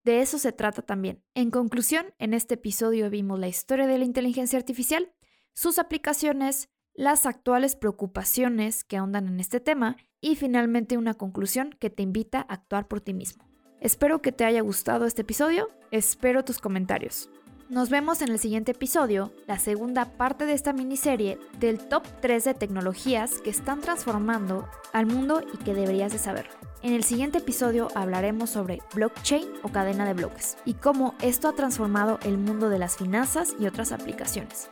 De 0.05 0.21
eso 0.21 0.37
se 0.37 0.53
trata 0.53 0.83
también. 0.83 1.25
En 1.33 1.51
conclusión, 1.51 2.13
en 2.19 2.35
este 2.35 2.57
episodio 2.57 3.09
vimos 3.09 3.41
la 3.41 3.49
historia 3.49 3.87
de 3.87 3.97
la 3.97 4.05
inteligencia 4.05 4.59
artificial, 4.59 5.15
sus 5.55 5.79
aplicaciones, 5.79 6.69
las 6.93 7.25
actuales 7.25 7.75
preocupaciones 7.75 8.85
que 8.85 8.99
ahondan 8.99 9.29
en 9.29 9.41
este 9.41 9.61
tema 9.61 9.97
y 10.21 10.37
finalmente 10.37 10.99
una 10.99 11.15
conclusión 11.15 11.75
que 11.81 11.89
te 11.89 12.03
invita 12.03 12.41
a 12.41 12.53
actuar 12.53 12.87
por 12.87 13.01
ti 13.01 13.15
mismo. 13.15 13.49
Espero 13.81 14.21
que 14.21 14.33
te 14.33 14.45
haya 14.45 14.61
gustado 14.61 15.07
este 15.07 15.23
episodio, 15.23 15.69
espero 15.91 16.45
tus 16.45 16.59
comentarios. 16.59 17.31
Nos 17.73 17.89
vemos 17.89 18.21
en 18.21 18.29
el 18.29 18.39
siguiente 18.39 18.73
episodio, 18.73 19.33
la 19.47 19.59
segunda 19.59 20.05
parte 20.05 20.45
de 20.45 20.53
esta 20.53 20.75
miniserie 20.75 21.39
del 21.59 21.79
top 21.79 22.03
3 22.21 22.45
de 22.45 22.53
tecnologías 22.53 23.39
que 23.39 23.49
están 23.49 23.81
transformando 23.81 24.69
al 24.93 25.07
mundo 25.07 25.41
y 25.55 25.57
que 25.57 25.73
deberías 25.73 26.13
de 26.13 26.19
saber. 26.19 26.51
En 26.83 26.93
el 26.93 27.03
siguiente 27.03 27.39
episodio 27.39 27.89
hablaremos 27.95 28.51
sobre 28.51 28.83
blockchain 28.95 29.49
o 29.63 29.71
cadena 29.71 30.05
de 30.05 30.13
bloques 30.13 30.59
y 30.67 30.75
cómo 30.75 31.15
esto 31.23 31.49
ha 31.49 31.55
transformado 31.55 32.19
el 32.25 32.37
mundo 32.37 32.69
de 32.69 32.79
las 32.79 32.99
finanzas 32.99 33.57
y 33.59 33.65
otras 33.65 33.93
aplicaciones. 33.93 34.69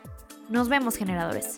Nos 0.49 0.69
vemos 0.69 0.95
generadores. 0.95 1.55